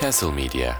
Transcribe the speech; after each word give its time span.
Castle 0.00 0.32
Media. 0.32 0.72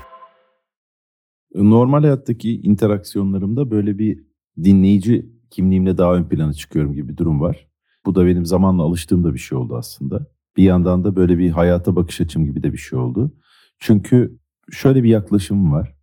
Normal 1.54 2.03
hayattaki 2.03 2.61
interaksiyonlarımda 2.61 3.71
böyle 3.71 3.99
bir 3.99 4.25
dinleyici 4.64 5.33
kimliğimle 5.50 5.98
daha 5.98 6.14
ön 6.14 6.25
plana 6.25 6.52
çıkıyorum 6.52 6.92
gibi 6.92 7.08
bir 7.08 7.17
durum 7.17 7.40
var. 7.40 7.68
Bu 8.06 8.14
da 8.14 8.27
benim 8.27 8.46
zamanla 8.46 8.82
alıştığım 8.82 9.25
da 9.25 9.34
bir 9.34 9.38
şey 9.38 9.59
oldu 9.59 9.77
aslında. 9.77 10.27
Bir 10.56 10.62
yandan 10.62 11.04
da 11.04 11.16
böyle 11.16 11.38
bir 11.38 11.50
hayata 11.50 11.96
bakış 11.96 12.20
açım 12.20 12.45
gibi 12.45 12.62
de 12.62 12.72
bir 12.72 12.79
şey 12.79 12.98
oldu. 12.98 13.34
Çünkü 13.79 14.38
şöyle 14.70 15.02
bir 15.02 15.08
yaklaşımım 15.08 15.72
var. 15.72 15.96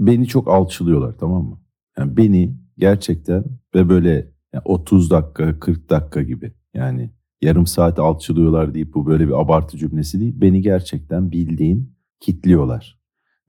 Beni 0.00 0.26
çok 0.26 0.48
alçılıyorlar 0.48 1.18
tamam 1.18 1.44
mı? 1.44 1.60
Yani 1.98 2.16
beni 2.16 2.56
gerçekten 2.78 3.44
ve 3.74 3.88
böyle 3.88 4.32
30 4.64 5.10
dakika 5.10 5.58
40 5.58 5.90
dakika 5.90 6.22
gibi 6.22 6.52
yani 6.74 7.10
yarım 7.44 7.66
saat 7.66 7.98
alçılıyorlar 7.98 8.74
deyip 8.74 8.94
bu 8.94 9.06
böyle 9.06 9.26
bir 9.26 9.40
abartı 9.40 9.78
cümlesi 9.78 10.20
değil. 10.20 10.34
Beni 10.36 10.62
gerçekten 10.62 11.32
bildiğin 11.32 11.94
kitliyorlar. 12.20 12.98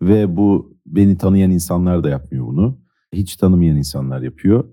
Ve 0.01 0.37
bu 0.37 0.77
beni 0.85 1.17
tanıyan 1.17 1.51
insanlar 1.51 2.03
da 2.03 2.09
yapmıyor 2.09 2.47
bunu. 2.47 2.79
Hiç 3.13 3.35
tanımayan 3.35 3.77
insanlar 3.77 4.21
yapıyor. 4.21 4.65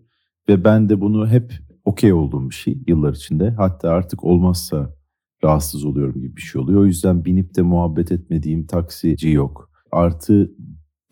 Ve 0.48 0.64
ben 0.64 0.88
de 0.88 1.00
bunu 1.00 1.28
hep 1.28 1.52
okey 1.84 2.12
olduğum 2.12 2.50
bir 2.50 2.54
şey 2.54 2.78
yıllar 2.86 3.12
içinde. 3.12 3.50
Hatta 3.50 3.90
artık 3.90 4.24
olmazsa 4.24 4.94
rahatsız 5.44 5.84
oluyorum 5.84 6.14
gibi 6.14 6.36
bir 6.36 6.42
şey 6.42 6.62
oluyor. 6.62 6.80
O 6.80 6.86
yüzden 6.86 7.24
binip 7.24 7.56
de 7.56 7.62
muhabbet 7.62 8.12
etmediğim 8.12 8.66
taksici 8.66 9.30
yok. 9.30 9.70
Artı 9.92 10.50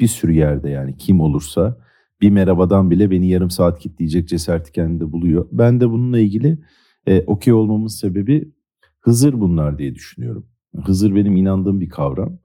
bir 0.01 0.07
sürü 0.07 0.33
yerde 0.33 0.71
yani 0.71 0.97
kim 0.97 1.21
olursa 1.21 1.79
bir 2.21 2.31
merhabadan 2.31 2.91
bile 2.91 3.11
beni 3.11 3.29
yarım 3.29 3.51
saat 3.51 3.79
kitleyecek 3.79 4.29
cesareti 4.29 4.73
kendinde 4.73 5.13
buluyor. 5.13 5.49
Ben 5.53 5.81
de 5.81 5.91
bununla 5.91 6.19
ilgili 6.19 6.59
e, 7.07 7.25
okey 7.27 7.53
olmamın 7.53 7.87
sebebi 7.87 8.53
Hızır 9.01 9.41
bunlar 9.41 9.79
diye 9.79 9.95
düşünüyorum. 9.95 10.47
Hızır 10.85 11.15
benim 11.15 11.37
inandığım 11.37 11.81
bir 11.81 11.89
kavram. 11.89 12.39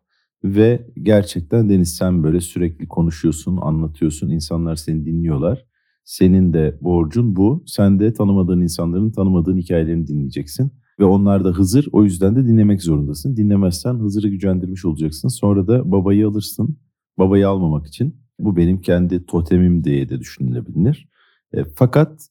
Ve 0.44 0.88
gerçekten 1.02 1.70
Deniz 1.70 1.96
sen 1.96 2.24
böyle 2.24 2.42
sürekli 2.42 2.88
konuşuyorsun, 2.88 3.58
anlatıyorsun, 3.58 4.30
insanlar 4.30 4.76
seni 4.76 5.06
dinliyorlar. 5.06 5.66
Senin 6.04 6.54
de 6.54 6.78
borcun 6.82 7.36
bu. 7.36 7.64
Sen 7.68 8.00
de 8.00 8.14
tanımadığın 8.14 8.62
insanların 8.62 9.12
tanımadığın 9.12 9.58
hikayelerini 9.58 10.08
dinleyeceksin. 10.08 10.72
Ve 11.00 11.06
onlar 11.06 11.46
da 11.46 11.50
Hızır 11.50 11.88
o 11.92 12.04
yüzden 12.04 12.36
de 12.36 12.48
dinlemek 12.48 12.82
zorundasın. 12.82 13.38
Dinlemezsen 13.38 13.94
Hızır'ı 13.94 14.28
gücendirmiş 14.28 14.86
olacaksın. 14.86 15.28
Sonra 15.28 15.68
da 15.68 15.92
babayı 15.92 16.28
alırsın. 16.28 16.78
Babayı 17.18 17.50
almamak 17.50 17.88
için. 17.88 18.16
Bu 18.40 18.58
benim 18.58 18.82
kendi 18.82 19.26
totemim 19.26 19.84
diye 19.84 20.10
de 20.10 20.20
düşünülebilir. 20.20 21.10
E, 21.54 21.66
fakat 21.76 22.28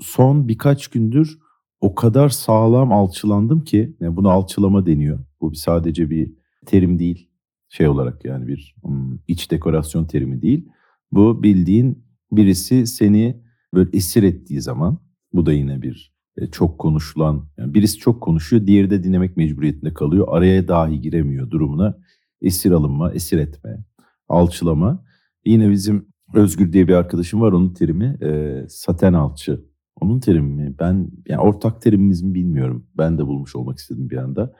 son 0.00 0.48
birkaç 0.48 0.88
gündür 0.88 1.38
o 1.84 1.94
kadar 1.94 2.28
sağlam 2.28 2.92
alçılandım 2.92 3.60
ki, 3.64 3.96
yani 4.00 4.16
buna 4.16 4.30
alçılama 4.30 4.86
deniyor. 4.86 5.18
Bu 5.40 5.54
sadece 5.54 6.10
bir 6.10 6.32
terim 6.66 6.98
değil 6.98 7.28
şey 7.68 7.88
olarak 7.88 8.24
yani 8.24 8.46
bir 8.46 8.74
um, 8.82 9.20
iç 9.28 9.50
dekorasyon 9.50 10.04
terimi 10.04 10.42
değil. 10.42 10.68
Bu 11.12 11.42
bildiğin 11.42 12.04
birisi 12.32 12.86
seni 12.86 13.42
böyle 13.74 13.90
esir 13.92 14.22
ettiği 14.22 14.60
zaman 14.60 14.98
bu 15.32 15.46
da 15.46 15.52
yine 15.52 15.82
bir 15.82 16.14
e, 16.36 16.46
çok 16.46 16.78
konuşulan 16.78 17.48
yani 17.58 17.74
birisi 17.74 17.98
çok 17.98 18.22
konuşuyor 18.22 18.66
diğeri 18.66 18.90
de 18.90 19.04
dinlemek 19.04 19.36
mecburiyetinde 19.36 19.94
kalıyor. 19.94 20.26
Araya 20.30 20.68
dahi 20.68 21.00
giremiyor 21.00 21.50
durumuna 21.50 21.98
esir 22.42 22.70
alınma, 22.70 23.12
esir 23.12 23.38
etme, 23.38 23.84
alçılama. 24.28 25.04
Yine 25.46 25.70
bizim 25.70 26.06
Özgür 26.34 26.72
diye 26.72 26.88
bir 26.88 26.94
arkadaşım 26.94 27.40
var 27.40 27.52
onun 27.52 27.74
terimi 27.74 28.18
e, 28.22 28.62
saten 28.68 29.12
alçı. 29.12 29.73
Onun 30.04 30.20
terimi 30.20 30.62
mi? 30.62 30.74
Ben 30.80 31.10
yani 31.28 31.40
ortak 31.40 31.82
terimimiz 31.82 32.22
mi 32.22 32.34
bilmiyorum. 32.34 32.86
Ben 32.98 33.18
de 33.18 33.26
bulmuş 33.26 33.56
olmak 33.56 33.78
istedim 33.78 34.10
bir 34.10 34.16
anda. 34.16 34.52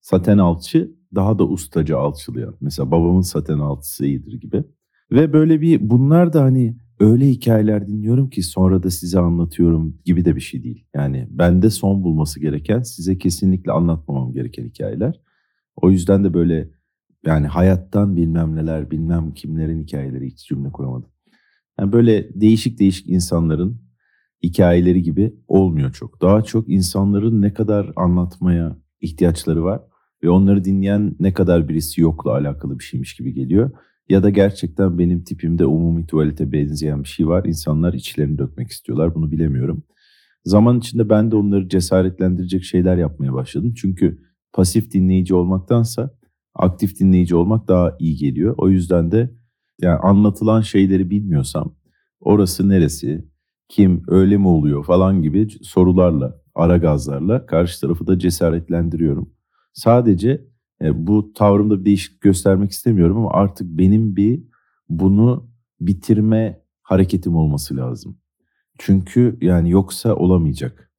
Saten 0.00 0.38
alçı 0.38 0.90
daha 1.14 1.38
da 1.38 1.44
ustaca 1.44 1.98
alçılayan. 1.98 2.56
Mesela 2.60 2.90
babamın 2.90 3.20
saten 3.20 3.58
alçısı 3.58 4.06
iyidir 4.06 4.32
gibi. 4.40 4.64
Ve 5.12 5.32
böyle 5.32 5.60
bir 5.60 5.90
bunlar 5.90 6.32
da 6.32 6.42
hani 6.42 6.76
öyle 7.00 7.28
hikayeler 7.28 7.86
dinliyorum 7.86 8.30
ki 8.30 8.42
sonra 8.42 8.82
da 8.82 8.90
size 8.90 9.18
anlatıyorum 9.18 9.98
gibi 10.04 10.24
de 10.24 10.36
bir 10.36 10.40
şey 10.40 10.62
değil. 10.62 10.86
Yani 10.94 11.26
bende 11.30 11.70
son 11.70 12.02
bulması 12.04 12.40
gereken 12.40 12.82
size 12.82 13.18
kesinlikle 13.18 13.72
anlatmamam 13.72 14.32
gereken 14.32 14.64
hikayeler. 14.64 15.20
O 15.76 15.90
yüzden 15.90 16.24
de 16.24 16.34
böyle 16.34 16.70
yani 17.26 17.46
hayattan 17.46 18.16
bilmem 18.16 18.56
neler 18.56 18.90
bilmem 18.90 19.34
kimlerin 19.34 19.82
hikayeleri 19.82 20.26
hiç 20.26 20.48
cümle 20.48 20.72
kuramadım. 20.72 21.10
Yani 21.80 21.92
böyle 21.92 22.40
değişik 22.40 22.78
değişik 22.78 23.08
insanların 23.08 23.83
hikayeleri 24.44 25.02
gibi 25.02 25.34
olmuyor 25.48 25.92
çok. 25.92 26.22
Daha 26.22 26.42
çok 26.42 26.68
insanların 26.68 27.42
ne 27.42 27.54
kadar 27.54 27.92
anlatmaya 27.96 28.76
ihtiyaçları 29.00 29.64
var 29.64 29.80
ve 30.22 30.30
onları 30.30 30.64
dinleyen 30.64 31.16
ne 31.20 31.34
kadar 31.34 31.68
birisi 31.68 32.00
yokla 32.00 32.30
alakalı 32.30 32.78
bir 32.78 32.84
şeymiş 32.84 33.16
gibi 33.16 33.34
geliyor. 33.34 33.70
Ya 34.08 34.22
da 34.22 34.30
gerçekten 34.30 34.98
benim 34.98 35.24
tipimde 35.24 35.66
umumi 35.66 36.06
tuvalete 36.06 36.52
benzeyen 36.52 37.02
bir 37.02 37.08
şey 37.08 37.28
var. 37.28 37.44
İnsanlar 37.44 37.94
içlerini 37.94 38.38
dökmek 38.38 38.70
istiyorlar. 38.70 39.14
Bunu 39.14 39.30
bilemiyorum. 39.30 39.82
Zaman 40.44 40.78
içinde 40.78 41.08
ben 41.08 41.30
de 41.30 41.36
onları 41.36 41.68
cesaretlendirecek 41.68 42.64
şeyler 42.64 42.96
yapmaya 42.96 43.32
başladım. 43.32 43.74
Çünkü 43.76 44.18
pasif 44.52 44.92
dinleyici 44.92 45.34
olmaktansa 45.34 46.10
aktif 46.54 47.00
dinleyici 47.00 47.36
olmak 47.36 47.68
daha 47.68 47.96
iyi 47.98 48.16
geliyor. 48.16 48.54
O 48.58 48.68
yüzden 48.68 49.12
de 49.12 49.30
yani 49.80 49.98
anlatılan 49.98 50.60
şeyleri 50.60 51.10
bilmiyorsam 51.10 51.74
orası 52.20 52.68
neresi, 52.68 53.24
kim, 53.68 54.02
öyle 54.08 54.36
mi 54.36 54.48
oluyor 54.48 54.84
falan 54.84 55.22
gibi 55.22 55.48
sorularla, 55.62 56.40
ara 56.54 56.76
gazlarla 56.76 57.46
karşı 57.46 57.80
tarafı 57.80 58.06
da 58.06 58.18
cesaretlendiriyorum. 58.18 59.30
Sadece 59.72 60.44
e, 60.82 61.06
bu 61.06 61.32
tavrımda 61.32 61.80
bir 61.80 61.84
değişiklik 61.84 62.20
göstermek 62.20 62.70
istemiyorum 62.70 63.16
ama 63.16 63.30
artık 63.30 63.66
benim 63.68 64.16
bir 64.16 64.44
bunu 64.88 65.50
bitirme 65.80 66.60
hareketim 66.82 67.36
olması 67.36 67.76
lazım. 67.76 68.18
Çünkü 68.78 69.38
yani 69.40 69.70
yoksa 69.70 70.14
olamayacak. 70.14 70.90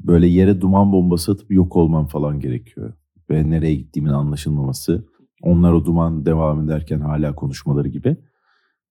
Böyle 0.00 0.26
yere 0.26 0.60
duman 0.60 0.92
bombası 0.92 1.32
atıp 1.32 1.50
yok 1.50 1.76
olmam 1.76 2.06
falan 2.06 2.40
gerekiyor. 2.40 2.92
Ve 3.30 3.50
nereye 3.50 3.74
gittiğimin 3.74 4.10
anlaşılmaması. 4.10 5.08
Onlar 5.42 5.72
o 5.72 5.84
duman 5.84 6.26
devam 6.26 6.64
ederken 6.64 7.00
hala 7.00 7.34
konuşmaları 7.34 7.88
gibi. 7.88 8.16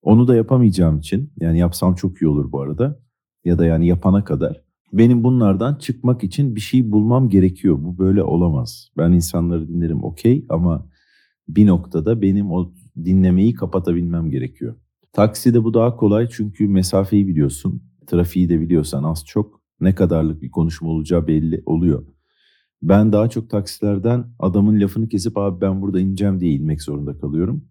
Onu 0.01 0.27
da 0.27 0.35
yapamayacağım 0.35 0.99
için 0.99 1.33
yani 1.39 1.59
yapsam 1.59 1.95
çok 1.95 2.21
iyi 2.21 2.27
olur 2.27 2.51
bu 2.51 2.61
arada. 2.61 2.99
Ya 3.45 3.59
da 3.59 3.65
yani 3.65 3.87
yapana 3.87 4.23
kadar 4.23 4.61
benim 4.93 5.23
bunlardan 5.23 5.75
çıkmak 5.75 6.23
için 6.23 6.55
bir 6.55 6.61
şey 6.61 6.91
bulmam 6.91 7.29
gerekiyor. 7.29 7.77
Bu 7.79 7.97
böyle 7.97 8.23
olamaz. 8.23 8.89
Ben 8.97 9.11
insanları 9.11 9.67
dinlerim 9.67 10.03
okey 10.03 10.45
ama 10.49 10.89
bir 11.47 11.67
noktada 11.67 12.21
benim 12.21 12.51
o 12.51 12.73
dinlemeyi 13.05 13.53
kapatabilmem 13.53 14.29
gerekiyor. 14.29 14.75
Takside 15.13 15.63
bu 15.63 15.73
daha 15.73 15.95
kolay 15.95 16.27
çünkü 16.31 16.67
mesafeyi 16.67 17.27
biliyorsun. 17.27 17.83
Trafiği 18.07 18.49
de 18.49 18.59
biliyorsan 18.59 19.03
az 19.03 19.25
çok 19.25 19.61
ne 19.81 19.95
kadarlık 19.95 20.41
bir 20.41 20.51
konuşma 20.51 20.89
olacağı 20.89 21.27
belli 21.27 21.63
oluyor. 21.65 22.05
Ben 22.81 23.13
daha 23.13 23.29
çok 23.29 23.49
taksilerden 23.49 24.25
adamın 24.39 24.79
lafını 24.79 25.09
kesip 25.09 25.37
abi 25.37 25.61
ben 25.61 25.81
burada 25.81 25.99
ineceğim 25.99 26.39
diye 26.39 26.53
inmek 26.53 26.81
zorunda 26.81 27.17
kalıyorum. 27.17 27.65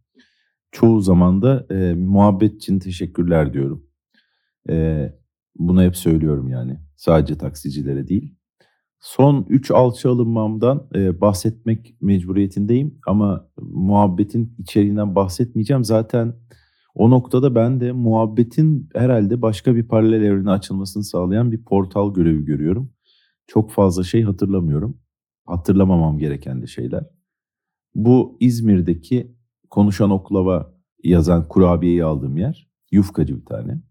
Çoğu 0.72 1.00
zaman 1.00 1.42
da 1.42 1.66
e, 1.70 1.94
muhabbet 1.94 2.54
için 2.54 2.78
teşekkürler 2.78 3.52
diyorum. 3.52 3.86
E, 4.68 5.08
bunu 5.56 5.82
hep 5.82 5.96
söylüyorum 5.96 6.48
yani. 6.48 6.80
Sadece 6.96 7.38
taksicilere 7.38 8.08
değil. 8.08 8.34
Son 9.00 9.46
3 9.48 9.70
alçı 9.70 10.10
alınmamdan 10.10 10.88
e, 10.94 11.20
bahsetmek 11.20 11.96
mecburiyetindeyim 12.00 12.98
ama 13.06 13.48
muhabbetin 13.60 14.54
içeriğinden 14.58 15.14
bahsetmeyeceğim. 15.14 15.84
Zaten 15.84 16.34
o 16.94 17.10
noktada 17.10 17.54
ben 17.54 17.80
de 17.80 17.92
muhabbetin 17.92 18.88
herhalde 18.94 19.42
başka 19.42 19.74
bir 19.76 19.88
paralel 19.88 20.22
evrene 20.22 20.50
açılmasını 20.50 21.04
sağlayan 21.04 21.52
bir 21.52 21.64
portal 21.64 22.14
görevi 22.14 22.44
görüyorum. 22.44 22.92
Çok 23.46 23.70
fazla 23.70 24.04
şey 24.04 24.22
hatırlamıyorum. 24.22 24.98
Hatırlamamam 25.46 26.18
gereken 26.18 26.62
de 26.62 26.66
şeyler. 26.66 27.04
Bu 27.94 28.36
İzmir'deki 28.40 29.36
konuşan 29.70 30.10
oklava 30.10 30.74
yazan 31.04 31.48
kurabiyeyi 31.48 32.04
aldığım 32.04 32.36
yer. 32.36 32.68
Yufkacı 32.92 33.40
bir 33.40 33.44
tane. 33.44 33.82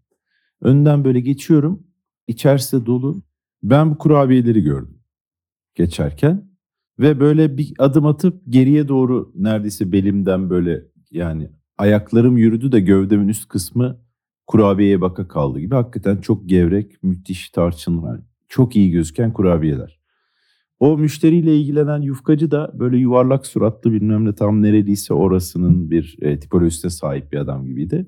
Önden 0.62 1.04
böyle 1.04 1.20
geçiyorum. 1.20 1.86
İçerisi 2.26 2.86
dolu. 2.86 3.22
Ben 3.62 3.90
bu 3.90 3.98
kurabiyeleri 3.98 4.62
gördüm 4.62 5.02
geçerken. 5.74 6.52
Ve 6.98 7.20
böyle 7.20 7.58
bir 7.58 7.72
adım 7.78 8.06
atıp 8.06 8.42
geriye 8.48 8.88
doğru 8.88 9.32
neredeyse 9.34 9.92
belimden 9.92 10.50
böyle 10.50 10.84
yani 11.10 11.50
ayaklarım 11.78 12.36
yürüdü 12.36 12.72
de 12.72 12.80
gövdemin 12.80 13.28
üst 13.28 13.48
kısmı 13.48 14.00
kurabiyeye 14.46 15.00
baka 15.00 15.28
kaldı 15.28 15.60
gibi. 15.60 15.74
Hakikaten 15.74 16.16
çok 16.16 16.48
gevrek, 16.48 17.02
müthiş 17.02 17.50
tarçınlar. 17.50 18.20
Çok 18.48 18.76
iyi 18.76 18.90
gözüken 18.90 19.32
kurabiyeler. 19.32 20.00
O 20.80 20.98
müşteriyle 20.98 21.56
ilgilenen 21.56 22.00
yufkacı 22.00 22.50
da 22.50 22.70
böyle 22.74 22.96
yuvarlak 22.96 23.46
suratlı 23.46 23.92
bilmem 23.92 24.24
ne 24.24 24.34
tam 24.34 24.62
neredeyse 24.62 25.14
orasının 25.14 25.90
bir 25.90 26.16
e, 26.20 26.40
tipolojisine 26.40 26.90
sahip 26.90 27.32
bir 27.32 27.38
adam 27.38 27.66
gibiydi. 27.66 28.06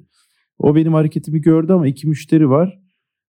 O 0.59 0.75
benim 0.75 0.95
hareketimi 0.95 1.41
gördü 1.41 1.73
ama 1.73 1.87
iki 1.87 2.09
müşteri 2.09 2.51
var. 2.51 2.81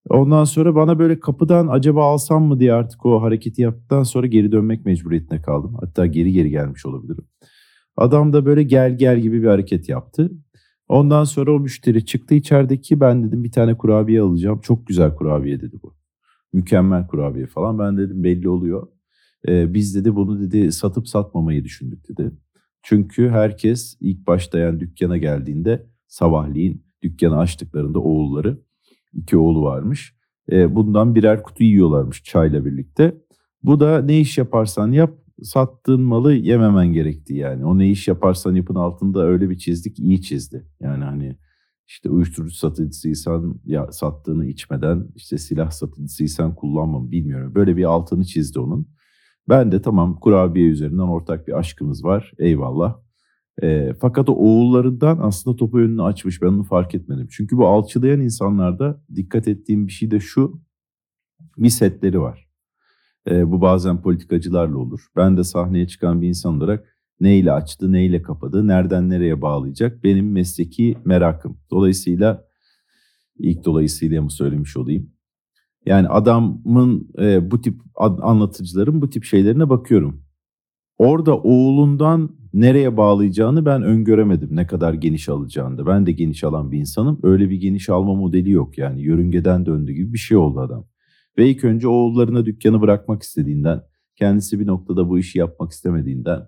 Ondan 0.09 0.43
sonra 0.43 0.75
bana 0.75 0.99
böyle 0.99 1.19
kapıdan 1.19 1.67
acaba 1.67 2.05
alsam 2.05 2.43
mı 2.43 2.59
diye 2.59 2.73
artık 2.73 3.05
o 3.05 3.21
hareketi 3.21 3.61
yaptıktan 3.61 4.03
sonra 4.03 4.27
geri 4.27 4.51
dönmek 4.51 4.85
mecburiyetine 4.85 5.41
kaldım. 5.41 5.77
Hatta 5.79 6.05
geri 6.05 6.31
geri 6.31 6.49
gelmiş 6.49 6.85
olabilirim. 6.85 7.25
Adam 7.97 8.33
da 8.33 8.45
böyle 8.45 8.63
gel 8.63 8.97
gel 8.97 9.19
gibi 9.19 9.41
bir 9.41 9.47
hareket 9.47 9.89
yaptı. 9.89 10.31
Ondan 10.87 11.23
sonra 11.23 11.51
o 11.51 11.59
müşteri 11.59 12.05
çıktı 12.05 12.35
içerideki 12.35 12.99
ben 12.99 13.23
dedim 13.23 13.43
bir 13.43 13.51
tane 13.51 13.77
kurabiye 13.77 14.21
alacağım. 14.21 14.59
Çok 14.59 14.87
güzel 14.87 15.15
kurabiye 15.15 15.61
dedi 15.61 15.75
bu. 15.83 15.95
Mükemmel 16.53 17.07
kurabiye 17.07 17.47
falan. 17.47 17.79
Ben 17.79 17.97
dedim 17.97 18.23
belli 18.23 18.49
oluyor. 18.49 18.87
Ee, 19.47 19.73
biz 19.73 19.95
dedi 19.95 20.15
bunu 20.15 20.41
dedi 20.41 20.71
satıp 20.71 21.07
satmamayı 21.07 21.63
düşündük 21.63 22.09
dedi. 22.09 22.31
Çünkü 22.83 23.29
herkes 23.29 23.97
ilk 23.99 24.27
başta 24.27 24.59
yani 24.59 24.79
dükkana 24.79 25.17
geldiğinde 25.17 25.85
sabahleyin 26.07 26.84
dükkanı 27.05 27.37
açtıklarında 27.37 27.99
oğulları 27.99 28.59
iki 29.13 29.37
oğlu 29.37 29.63
varmış. 29.63 30.15
E, 30.51 30.75
bundan 30.75 31.15
birer 31.15 31.43
kutu 31.43 31.63
yiyorlarmış 31.63 32.23
çayla 32.23 32.65
birlikte. 32.65 33.17
Bu 33.63 33.79
da 33.79 34.01
ne 34.01 34.19
iş 34.19 34.37
yaparsan 34.37 34.91
yap 34.91 35.13
sattığın 35.41 36.01
malı 36.01 36.33
yememen 36.33 36.93
gerekti 36.93 37.33
yani. 37.35 37.65
O 37.65 37.77
ne 37.77 37.89
iş 37.89 38.07
yaparsan 38.07 38.55
yapın 38.55 38.75
altında 38.75 39.25
öyle 39.25 39.49
bir 39.49 39.57
çizdik 39.57 39.99
iyi 39.99 40.21
çizdi. 40.21 40.67
Yani 40.79 41.03
hani 41.03 41.37
işte 41.87 42.09
uyuşturucu 42.09 42.55
satıcısıysan 42.55 43.59
ya 43.65 43.91
sattığını 43.91 44.45
içmeden 44.45 45.07
işte 45.15 45.37
silah 45.37 45.71
satıcısıysan 45.71 46.55
kullanmam 46.55 47.11
bilmiyorum. 47.11 47.55
Böyle 47.55 47.77
bir 47.77 47.83
altını 47.83 48.25
çizdi 48.25 48.59
onun. 48.59 48.87
Ben 49.49 49.71
de 49.71 49.81
tamam 49.81 50.19
kurabiye 50.19 50.67
üzerinden 50.67 51.03
ortak 51.03 51.47
bir 51.47 51.59
aşkımız 51.59 52.03
var 52.03 52.31
eyvallah. 52.39 53.04
E, 53.63 53.93
fakat 54.01 54.29
o 54.29 54.33
oğullarından 54.33 55.19
aslında 55.21 55.57
topu 55.57 55.79
önünü 55.79 56.03
açmış 56.03 56.41
ben 56.41 56.47
onu 56.47 56.63
fark 56.63 56.95
etmedim. 56.95 57.27
Çünkü 57.31 57.57
bu 57.57 57.67
alçılayan 57.67 58.21
insanlarda 58.21 59.01
dikkat 59.15 59.47
ettiğim 59.47 59.87
bir 59.87 59.91
şey 59.91 60.11
de 60.11 60.19
şu 60.19 60.61
bir 61.57 61.69
setleri 61.69 62.21
var. 62.21 62.47
E, 63.29 63.51
bu 63.51 63.61
bazen 63.61 64.01
politikacılarla 64.01 64.77
olur. 64.77 65.07
Ben 65.15 65.37
de 65.37 65.43
sahneye 65.43 65.87
çıkan 65.87 66.21
bir 66.21 66.27
insan 66.27 66.57
olarak 66.57 66.97
neyle 67.19 67.51
açtı, 67.51 67.91
neyle 67.91 68.21
kapadı, 68.21 68.67
nereden 68.67 69.09
nereye 69.09 69.41
bağlayacak 69.41 70.03
benim 70.03 70.31
mesleki 70.31 70.97
merakım. 71.05 71.57
Dolayısıyla 71.71 72.47
ilk 73.37 73.65
dolayısıyla 73.65 74.21
mı 74.21 74.31
söylemiş 74.31 74.77
olayım. 74.77 75.09
Yani 75.85 76.07
adamın 76.07 77.09
e, 77.19 77.51
bu 77.51 77.61
tip 77.61 77.81
anlatıcıların 78.21 79.01
bu 79.01 79.09
tip 79.09 79.23
şeylerine 79.23 79.69
bakıyorum. 79.69 80.25
Orada 80.97 81.37
oğlundan 81.37 82.29
nereye 82.55 82.97
bağlayacağını 82.97 83.65
ben 83.65 83.83
öngöremedim. 83.83 84.55
Ne 84.55 84.67
kadar 84.67 84.93
geniş 84.93 85.29
alacağını 85.29 85.77
da. 85.77 85.87
Ben 85.87 86.05
de 86.05 86.11
geniş 86.11 86.43
alan 86.43 86.71
bir 86.71 86.79
insanım. 86.79 87.19
Öyle 87.23 87.49
bir 87.49 87.55
geniş 87.55 87.89
alma 87.89 88.15
modeli 88.15 88.51
yok 88.51 88.77
yani. 88.77 89.01
Yörüngeden 89.01 89.65
döndü 89.65 89.91
gibi 89.91 90.13
bir 90.13 90.17
şey 90.17 90.37
oldu 90.37 90.59
adam. 90.59 90.87
Ve 91.37 91.49
ilk 91.49 91.63
önce 91.63 91.87
oğullarına 91.87 92.45
dükkanı 92.45 92.81
bırakmak 92.81 93.23
istediğinden, 93.23 93.81
kendisi 94.15 94.59
bir 94.59 94.67
noktada 94.67 95.09
bu 95.09 95.19
işi 95.19 95.39
yapmak 95.39 95.71
istemediğinden, 95.71 96.41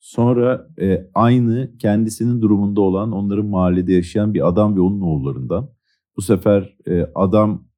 sonra 0.00 0.68
e, 0.80 1.10
aynı 1.14 1.76
kendisinin 1.78 2.42
durumunda 2.42 2.80
olan 2.80 3.12
onların 3.12 3.46
mahallede 3.46 3.92
yaşayan 3.92 4.34
bir 4.34 4.48
adam 4.48 4.76
ve 4.76 4.80
onun 4.80 5.00
oğullarından. 5.00 5.70
Bu 6.16 6.22
sefer 6.22 6.76
e, 6.86 7.06
adam, 7.14 7.68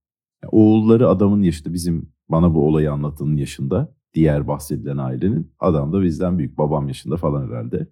oğulları 0.52 1.08
adamın 1.08 1.42
yaşında 1.42 1.72
bizim 1.74 2.12
bana 2.28 2.54
bu 2.54 2.66
olayı 2.66 2.92
anlatanın 2.92 3.36
yaşında 3.36 3.94
diğer 4.14 4.48
bahsedilen 4.48 4.96
ailenin. 4.96 5.52
Adam 5.60 5.92
da 5.92 6.02
bizden 6.02 6.38
büyük 6.38 6.58
babam 6.58 6.88
yaşında 6.88 7.16
falan 7.16 7.46
herhalde. 7.46 7.88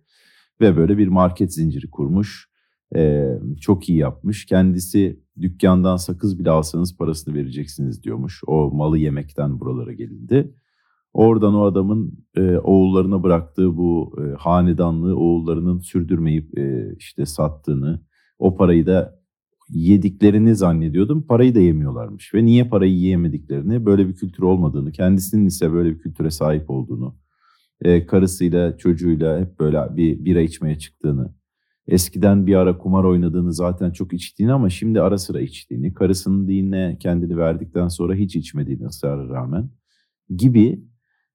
Ve 0.61 0.77
böyle 0.77 0.99
bir 0.99 1.09
market 1.09 1.55
zinciri 1.55 1.91
kurmuş. 1.91 2.49
Ee, 2.97 3.39
çok 3.61 3.89
iyi 3.89 3.99
yapmış. 3.99 4.47
Kendisi 4.47 5.21
dükkandan 5.41 5.97
sakız 5.97 6.39
bile 6.39 6.51
alsanız 6.51 6.97
parasını 6.97 7.35
vereceksiniz 7.35 8.03
diyormuş. 8.03 8.43
O 8.47 8.71
malı 8.71 8.99
yemekten 8.99 9.61
buralara 9.61 9.93
gelindi. 9.93 10.55
Oradan 11.13 11.55
o 11.55 11.65
adamın 11.65 12.27
e, 12.37 12.57
oğullarına 12.57 13.23
bıraktığı 13.23 13.77
bu 13.77 14.17
e, 14.19 14.35
hanedanlığı 14.39 15.17
oğullarının 15.17 15.79
sürdürmeyip 15.79 16.59
e, 16.59 16.95
işte 16.99 17.27
sattığını, 17.27 18.03
o 18.39 18.57
parayı 18.57 18.87
da 18.87 19.18
yediklerini 19.71 20.55
zannediyordum. 20.57 21.23
Parayı 21.23 21.55
da 21.55 21.61
yemiyorlarmış. 21.61 22.35
Ve 22.35 22.45
niye 22.45 22.65
parayı 22.65 22.93
yiyemediklerini, 22.93 23.87
böyle 23.87 24.09
bir 24.09 24.15
kültür 24.15 24.43
olmadığını, 24.43 24.93
kendisinin 24.93 25.47
ise 25.47 25.73
böyle 25.73 25.91
bir 25.91 25.99
kültüre 25.99 26.31
sahip 26.31 26.71
olduğunu, 26.71 27.17
e, 27.83 28.07
karısıyla, 28.07 28.77
çocuğuyla 28.77 29.41
hep 29.41 29.61
böyle 29.61 29.97
bir 29.97 30.25
bira 30.25 30.41
içmeye 30.41 30.79
çıktığını, 30.79 31.35
eskiden 31.89 32.47
bir 32.47 32.55
ara 32.55 32.79
kumar 32.79 33.05
oynadığını 33.05 33.53
zaten 33.53 33.91
çok 33.91 34.13
içtiğini 34.13 34.53
ama 34.53 34.71
şimdi 34.71 35.01
ara 35.01 35.19
sıra 35.19 35.41
içtiğini, 35.41 35.95
karısının 35.95 36.49
dinine 36.49 36.97
kendini 37.01 37.37
verdikten 37.37 37.89
sonra 37.89 38.15
hiç 38.15 38.37
içmediğini 38.37 38.87
ısrara 38.87 39.29
rağmen 39.29 39.71
gibi 40.37 40.85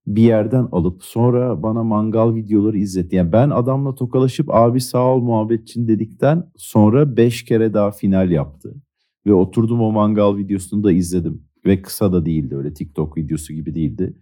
bir 0.07 0.21
yerden 0.21 0.67
alıp 0.71 1.03
sonra 1.03 1.63
bana 1.63 1.83
mangal 1.83 2.35
videoları 2.35 2.77
izletti. 2.77 3.15
Yani 3.15 3.31
ben 3.31 3.49
adamla 3.49 3.95
tokalaşıp 3.95 4.55
abi 4.55 4.81
sağ 4.81 5.15
ol 5.15 5.21
muhabbetçin 5.21 5.87
dedikten 5.87 6.51
sonra 6.55 7.17
beş 7.17 7.45
kere 7.45 7.73
daha 7.73 7.91
final 7.91 8.31
yaptı. 8.31 8.75
Ve 9.25 9.33
oturdum 9.33 9.81
o 9.81 9.91
mangal 9.91 10.37
videosunu 10.37 10.83
da 10.83 10.91
izledim. 10.91 11.43
Ve 11.65 11.81
kısa 11.81 12.13
da 12.13 12.25
değildi 12.25 12.55
öyle 12.55 12.73
TikTok 12.73 13.17
videosu 13.17 13.53
gibi 13.53 13.75
değildi. 13.75 14.17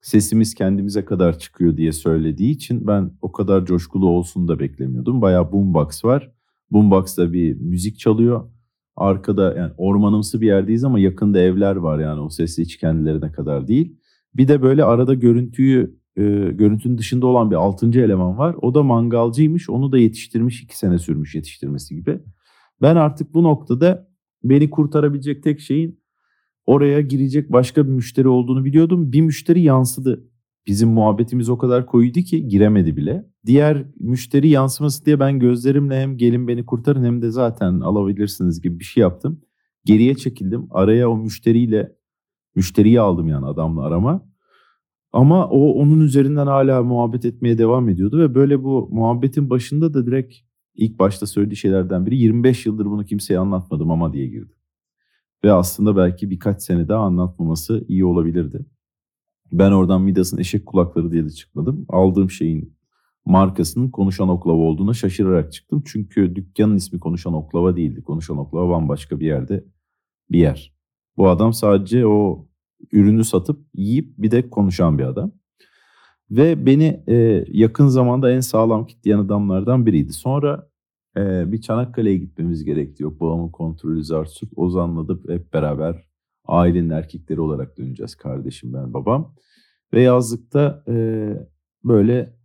Sesimiz 0.00 0.54
kendimize 0.54 1.04
kadar 1.04 1.38
çıkıyor 1.38 1.76
diye 1.76 1.92
söylediği 1.92 2.50
için 2.50 2.86
ben 2.86 3.10
o 3.22 3.32
kadar 3.32 3.66
coşkulu 3.66 4.08
olsun 4.08 4.48
da 4.48 4.58
beklemiyordum. 4.58 5.22
Bayağı 5.22 5.52
boombox 5.52 6.04
var. 6.04 6.32
Boombox'ta 6.70 7.32
bir 7.32 7.60
müzik 7.60 7.98
çalıyor. 7.98 8.50
Arkada 8.96 9.54
yani 9.56 9.72
ormanımsı 9.76 10.40
bir 10.40 10.46
yerdeyiz 10.46 10.84
ama 10.84 10.98
yakında 10.98 11.40
evler 11.40 11.76
var 11.76 11.98
yani 11.98 12.20
o 12.20 12.28
sesi 12.28 12.62
hiç 12.62 12.76
kendilerine 12.76 13.32
kadar 13.32 13.68
değil. 13.68 13.96
Bir 14.34 14.48
de 14.48 14.62
böyle 14.62 14.84
arada 14.84 15.14
görüntüyü 15.14 15.98
e, 16.16 16.22
görüntünün 16.52 16.98
dışında 16.98 17.26
olan 17.26 17.50
bir 17.50 17.56
altıncı 17.56 18.00
eleman 18.00 18.38
var. 18.38 18.56
O 18.62 18.74
da 18.74 18.82
mangalcıymış. 18.82 19.70
Onu 19.70 19.92
da 19.92 19.98
yetiştirmiş. 19.98 20.62
iki 20.62 20.78
sene 20.78 20.98
sürmüş 20.98 21.34
yetiştirmesi 21.34 21.94
gibi. 21.94 22.20
Ben 22.82 22.96
artık 22.96 23.34
bu 23.34 23.42
noktada 23.42 24.08
beni 24.44 24.70
kurtarabilecek 24.70 25.42
tek 25.42 25.60
şeyin 25.60 26.00
oraya 26.66 27.00
girecek 27.00 27.52
başka 27.52 27.86
bir 27.86 27.92
müşteri 27.92 28.28
olduğunu 28.28 28.64
biliyordum. 28.64 29.12
Bir 29.12 29.20
müşteri 29.20 29.62
yansıdı. 29.62 30.24
Bizim 30.66 30.88
muhabbetimiz 30.88 31.48
o 31.48 31.58
kadar 31.58 31.86
koyuydu 31.86 32.20
ki 32.20 32.48
giremedi 32.48 32.96
bile. 32.96 33.26
Diğer 33.46 33.84
müşteri 34.00 34.48
yansıması 34.48 35.04
diye 35.06 35.20
ben 35.20 35.38
gözlerimle 35.38 36.00
hem 36.00 36.16
gelin 36.16 36.48
beni 36.48 36.66
kurtarın 36.66 37.04
hem 37.04 37.22
de 37.22 37.30
zaten 37.30 37.80
alabilirsiniz 37.80 38.62
gibi 38.62 38.78
bir 38.78 38.84
şey 38.84 39.00
yaptım. 39.00 39.40
Geriye 39.84 40.14
çekildim. 40.14 40.66
Araya 40.70 41.10
o 41.10 41.16
müşteriyle 41.16 41.97
Müşteriyi 42.54 43.00
aldım 43.00 43.28
yani 43.28 43.46
adamla 43.46 43.82
arama. 43.82 44.28
Ama 45.12 45.48
o 45.48 45.72
onun 45.72 46.00
üzerinden 46.00 46.46
hala 46.46 46.82
muhabbet 46.82 47.24
etmeye 47.24 47.58
devam 47.58 47.88
ediyordu 47.88 48.18
ve 48.18 48.34
böyle 48.34 48.62
bu 48.62 48.88
muhabbetin 48.92 49.50
başında 49.50 49.94
da 49.94 50.06
direkt 50.06 50.34
ilk 50.74 50.98
başta 50.98 51.26
söylediği 51.26 51.56
şeylerden 51.56 52.06
biri 52.06 52.16
25 52.16 52.66
yıldır 52.66 52.86
bunu 52.86 53.04
kimseye 53.04 53.38
anlatmadım 53.38 53.90
ama 53.90 54.12
diye 54.12 54.26
girdi. 54.26 54.52
Ve 55.44 55.52
aslında 55.52 55.96
belki 55.96 56.30
birkaç 56.30 56.62
sene 56.62 56.88
daha 56.88 57.04
anlatmaması 57.04 57.84
iyi 57.88 58.04
olabilirdi. 58.04 58.66
Ben 59.52 59.72
oradan 59.72 60.02
Midas'ın 60.02 60.38
eşek 60.38 60.66
kulakları 60.66 61.12
diye 61.12 61.24
de 61.24 61.30
çıkmadım. 61.30 61.86
Aldığım 61.88 62.30
şeyin 62.30 62.78
markasının 63.24 63.90
konuşan 63.90 64.28
oklava 64.28 64.56
olduğuna 64.56 64.94
şaşırarak 64.94 65.52
çıktım. 65.52 65.82
Çünkü 65.86 66.36
dükkanın 66.36 66.76
ismi 66.76 67.00
konuşan 67.00 67.34
oklava 67.34 67.76
değildi. 67.76 68.02
Konuşan 68.02 68.38
oklava 68.38 68.70
bambaşka 68.70 69.20
bir 69.20 69.26
yerde 69.26 69.64
bir 70.30 70.38
yer. 70.38 70.77
Bu 71.18 71.28
adam 71.28 71.52
sadece 71.52 72.06
o 72.06 72.46
ürünü 72.92 73.24
satıp 73.24 73.60
yiyip 73.74 74.18
bir 74.18 74.30
de 74.30 74.50
konuşan 74.50 74.98
bir 74.98 75.04
adam. 75.04 75.32
Ve 76.30 76.66
beni 76.66 77.04
e, 77.08 77.44
yakın 77.48 77.86
zamanda 77.86 78.32
en 78.32 78.40
sağlam 78.40 78.86
kitleyen 78.86 79.18
adamlardan 79.18 79.86
biriydi. 79.86 80.12
Sonra 80.12 80.70
e, 81.16 81.52
bir 81.52 81.60
Çanakkale'ye 81.60 82.16
gitmemiz 82.16 82.64
gerekti. 82.64 83.02
Yok 83.02 83.20
babamın 83.20 83.48
kontrolü 83.48 84.04
zar 84.04 84.28
Ozan'la 84.56 85.08
da 85.08 85.32
hep 85.32 85.52
beraber 85.52 86.08
ailenin 86.44 86.90
erkekleri 86.90 87.40
olarak 87.40 87.78
döneceğiz. 87.78 88.14
Kardeşim 88.14 88.72
ben 88.72 88.94
babam. 88.94 89.34
Ve 89.92 90.02
yazlıkta 90.02 90.84
e, 90.88 90.94
böyle 91.84 92.36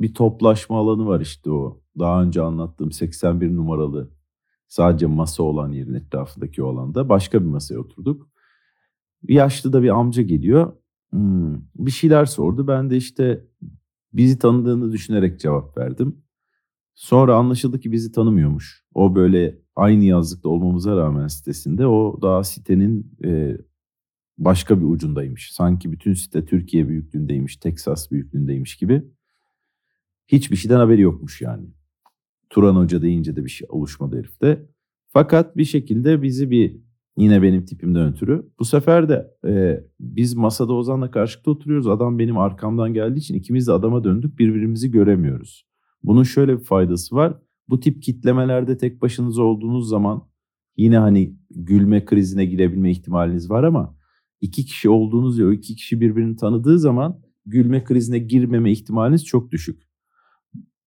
bir 0.00 0.14
toplaşma 0.14 0.78
alanı 0.78 1.06
var 1.06 1.20
işte 1.20 1.50
o. 1.50 1.80
Daha 1.98 2.22
önce 2.22 2.42
anlattığım 2.42 2.92
81 2.92 3.56
numaralı 3.56 4.10
sadece 4.70 5.06
masa 5.06 5.42
olan 5.42 5.72
yerin 5.72 5.94
etrafındaki 5.94 6.62
o 6.62 6.68
alanda 6.68 7.08
başka 7.08 7.40
bir 7.42 7.46
masaya 7.46 7.78
oturduk. 7.78 8.28
Yaşlı 9.28 9.72
da 9.72 9.82
bir 9.82 9.88
amca 9.88 10.22
geliyor. 10.22 10.72
Hmm, 11.10 11.54
bir 11.76 11.90
şeyler 11.90 12.24
sordu. 12.24 12.68
Ben 12.68 12.90
de 12.90 12.96
işte 12.96 13.44
bizi 14.12 14.38
tanıdığını 14.38 14.92
düşünerek 14.92 15.40
cevap 15.40 15.78
verdim. 15.78 16.22
Sonra 16.94 17.36
anlaşıldı 17.36 17.80
ki 17.80 17.92
bizi 17.92 18.12
tanımıyormuş. 18.12 18.84
O 18.94 19.14
böyle 19.14 19.58
aynı 19.76 20.04
yazlıkta 20.04 20.48
olmamıza 20.48 20.96
rağmen 20.96 21.28
sitesinde 21.28 21.86
o 21.86 22.18
daha 22.22 22.44
sitenin 22.44 23.18
e, 23.24 23.58
başka 24.38 24.80
bir 24.80 24.86
ucundaymış. 24.86 25.52
Sanki 25.52 25.92
bütün 25.92 26.14
site 26.14 26.44
Türkiye 26.44 26.88
büyüklüğündeymiş, 26.88 27.56
Teksas 27.56 28.10
büyüklüğündeymiş 28.10 28.76
gibi. 28.76 29.04
Hiçbir 30.28 30.56
şeyden 30.56 30.78
haberi 30.78 31.00
yokmuş 31.00 31.40
yani. 31.40 31.66
Turan 32.50 32.76
Hoca 32.76 33.02
deyince 33.02 33.36
de 33.36 33.44
bir 33.44 33.50
şey 33.50 33.66
oluşmadı 33.70 34.18
herifte. 34.18 34.66
Fakat 35.08 35.56
bir 35.56 35.64
şekilde 35.64 36.22
bizi 36.22 36.50
bir 36.50 36.80
Yine 37.20 37.42
benim 37.42 37.64
tipimden 37.64 38.12
ötürü. 38.12 38.50
Bu 38.58 38.64
sefer 38.64 39.08
de 39.08 39.30
e, 39.46 39.84
biz 40.00 40.34
masada 40.34 40.72
Ozan'la 40.72 41.10
karşılıklı 41.10 41.52
oturuyoruz. 41.52 41.86
Adam 41.86 42.18
benim 42.18 42.38
arkamdan 42.38 42.94
geldiği 42.94 43.18
için 43.18 43.34
ikimiz 43.34 43.66
de 43.66 43.72
adama 43.72 44.04
döndük. 44.04 44.38
Birbirimizi 44.38 44.90
göremiyoruz. 44.90 45.66
Bunun 46.02 46.22
şöyle 46.22 46.58
bir 46.58 46.64
faydası 46.64 47.16
var. 47.16 47.38
Bu 47.68 47.80
tip 47.80 48.02
kitlemelerde 48.02 48.76
tek 48.76 49.02
başınıza 49.02 49.42
olduğunuz 49.42 49.88
zaman 49.88 50.28
yine 50.76 50.98
hani 50.98 51.36
gülme 51.50 52.04
krizine 52.04 52.44
girebilme 52.44 52.90
ihtimaliniz 52.90 53.50
var 53.50 53.64
ama 53.64 53.96
iki 54.40 54.64
kişi 54.64 54.88
olduğunuz 54.88 55.38
ya 55.38 55.46
o 55.46 55.52
iki 55.52 55.74
kişi 55.76 56.00
birbirini 56.00 56.36
tanıdığı 56.36 56.78
zaman 56.78 57.20
gülme 57.46 57.84
krizine 57.84 58.18
girmeme 58.18 58.72
ihtimaliniz 58.72 59.24
çok 59.24 59.50
düşük. 59.50 59.89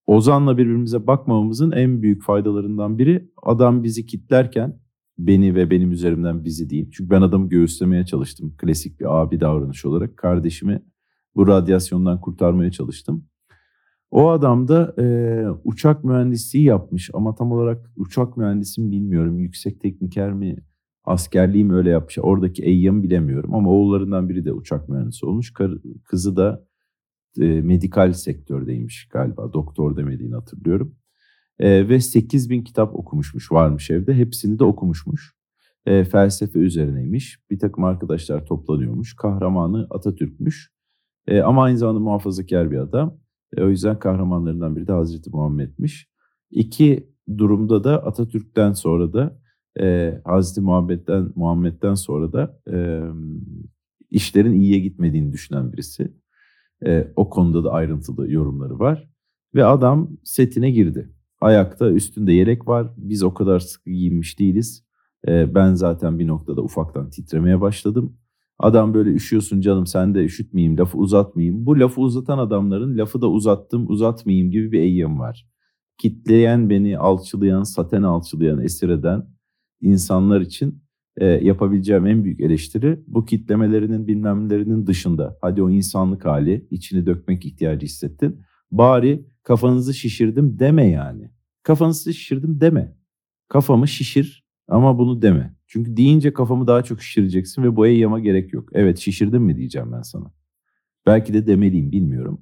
Ozan'la 0.07 0.57
birbirimize 0.57 1.07
bakmamamızın 1.07 1.71
en 1.71 2.01
büyük 2.01 2.23
faydalarından 2.23 2.97
biri 2.97 3.29
adam 3.43 3.83
bizi 3.83 4.05
kitlerken 4.05 4.79
beni 5.17 5.55
ve 5.55 5.71
benim 5.71 5.91
üzerimden 5.91 6.45
bizi 6.45 6.69
değil. 6.69 6.89
Çünkü 6.91 7.09
ben 7.09 7.21
adamı 7.21 7.49
göğüslemeye 7.49 8.05
çalıştım. 8.05 8.55
Klasik 8.57 8.99
bir 8.99 9.21
abi 9.21 9.39
davranış 9.39 9.85
olarak. 9.85 10.17
Kardeşimi 10.17 10.83
bu 11.35 11.47
radyasyondan 11.47 12.21
kurtarmaya 12.21 12.71
çalıştım. 12.71 13.25
O 14.11 14.29
adam 14.29 14.67
da 14.67 14.95
e, 14.99 15.05
uçak 15.63 16.03
mühendisliği 16.03 16.65
yapmış 16.65 17.09
ama 17.13 17.35
tam 17.35 17.51
olarak 17.51 17.91
uçak 17.95 18.37
mühendisi 18.37 18.81
mi 18.81 18.91
bilmiyorum. 18.91 19.39
Yüksek 19.39 19.81
tekniker 19.81 20.33
mi, 20.33 20.57
askerliği 21.03 21.65
mi 21.65 21.73
öyle 21.73 21.89
yapmış. 21.89 22.17
Oradaki 22.19 22.63
eyyamı 22.63 23.03
bilemiyorum 23.03 23.55
ama 23.55 23.69
oğullarından 23.69 24.29
biri 24.29 24.45
de 24.45 24.53
uçak 24.53 24.89
mühendisi 24.89 25.25
olmuş. 25.25 25.53
Kar, 25.53 25.71
kızı 26.03 26.35
da 26.35 26.65
e, 27.39 27.61
medikal 27.61 28.13
sektördeymiş 28.13 29.07
galiba. 29.11 29.53
Doktor 29.53 29.97
demediğini 29.97 30.35
hatırlıyorum. 30.35 30.95
E, 31.59 31.89
ve 31.89 31.99
8 31.99 32.49
bin 32.49 32.63
kitap 32.63 32.95
okumuşmuş 32.95 33.51
varmış 33.51 33.91
evde. 33.91 34.13
Hepsini 34.13 34.59
de 34.59 34.63
okumuşmuş. 34.63 35.33
E, 35.85 36.03
felsefe 36.03 36.59
üzerineymiş. 36.59 37.39
Bir 37.49 37.59
takım 37.59 37.83
arkadaşlar 37.83 38.45
toplanıyormuş. 38.45 39.15
Kahramanı 39.15 39.87
Atatürk'müş. 39.89 40.71
E, 41.27 41.41
ama 41.41 41.63
aynı 41.63 41.77
zamanda 41.77 41.99
muhafazakar 41.99 42.71
bir 42.71 42.77
adam. 42.77 43.17
E, 43.57 43.63
o 43.63 43.69
yüzden 43.69 43.99
kahramanlarından 43.99 44.75
biri 44.75 44.87
de 44.87 44.91
Hazreti 44.91 45.29
Muhammed'miş. 45.29 46.09
İki 46.51 47.09
durumda 47.37 47.83
da 47.83 48.05
Atatürk'ten 48.05 48.73
sonra 48.73 49.13
da 49.13 49.39
e, 49.79 50.21
Hazreti 50.25 50.61
Muhammed'den, 50.61 51.31
Muhammed'den 51.35 51.93
sonra 51.93 52.33
da 52.33 52.59
e, 52.71 53.01
işlerin 54.09 54.53
iyiye 54.53 54.79
gitmediğini 54.79 55.33
düşünen 55.33 55.73
birisi. 55.73 56.13
E, 56.85 57.13
o 57.15 57.29
konuda 57.29 57.63
da 57.63 57.71
ayrıntılı 57.71 58.31
yorumları 58.31 58.79
var. 58.79 59.09
Ve 59.55 59.65
adam 59.65 60.09
setine 60.23 60.71
girdi. 60.71 61.13
Ayakta 61.41 61.91
üstünde 61.91 62.33
yelek 62.33 62.67
var. 62.67 62.93
Biz 62.97 63.23
o 63.23 63.33
kadar 63.33 63.59
sıkı 63.59 63.89
giyinmiş 63.89 64.39
değiliz. 64.39 64.85
E, 65.27 65.55
ben 65.55 65.73
zaten 65.73 66.19
bir 66.19 66.27
noktada 66.27 66.61
ufaktan 66.61 67.09
titremeye 67.09 67.61
başladım. 67.61 68.17
Adam 68.59 68.93
böyle 68.93 69.09
üşüyorsun 69.09 69.61
canım 69.61 69.87
sen 69.87 70.15
de 70.15 70.23
üşütmeyeyim 70.25 70.77
lafı 70.77 70.97
uzatmayayım. 70.97 71.65
Bu 71.65 71.79
lafı 71.79 72.01
uzatan 72.01 72.37
adamların 72.37 72.97
lafı 72.97 73.21
da 73.21 73.29
uzattım 73.29 73.89
uzatmayayım 73.89 74.51
gibi 74.51 74.71
bir 74.71 74.79
eyyam 74.79 75.19
var. 75.19 75.47
Kitleyen 75.97 76.69
beni 76.69 76.97
alçılayan, 76.97 77.63
saten 77.63 78.03
alçılayan, 78.03 78.61
esir 78.61 78.89
eden 78.89 79.27
insanlar 79.81 80.41
için 80.41 80.83
e, 81.17 81.25
yapabileceğim 81.25 82.05
en 82.05 82.23
büyük 82.23 82.41
eleştiri 82.41 82.99
bu 83.07 83.25
kitlemelerinin 83.25 84.07
bilmemlerinin 84.07 84.87
dışında. 84.87 85.37
Hadi 85.41 85.63
o 85.63 85.69
insanlık 85.69 86.25
hali 86.25 86.67
içini 86.71 87.05
dökmek 87.05 87.45
ihtiyacı 87.45 87.85
hissettin. 87.85 88.41
Bari 88.71 89.25
kafanızı 89.43 89.93
şişirdim 89.93 90.59
deme 90.59 90.89
yani. 90.89 91.31
Kafanızı 91.63 92.13
şişirdim 92.13 92.61
deme. 92.61 92.97
Kafamı 93.47 93.87
şişir 93.87 94.45
ama 94.67 94.97
bunu 94.97 95.21
deme. 95.21 95.55
Çünkü 95.67 95.97
deyince 95.97 96.33
kafamı 96.33 96.67
daha 96.67 96.83
çok 96.83 97.01
şişireceksin 97.01 97.63
ve 97.63 97.75
bu 97.75 97.87
eyyama 97.87 98.19
gerek 98.19 98.53
yok. 98.53 98.69
Evet 98.73 98.97
şişirdim 98.97 99.43
mi 99.43 99.57
diyeceğim 99.57 99.91
ben 99.91 100.01
sana. 100.01 100.33
Belki 101.05 101.33
de 101.33 101.47
demeliyim 101.47 101.91
bilmiyorum. 101.91 102.41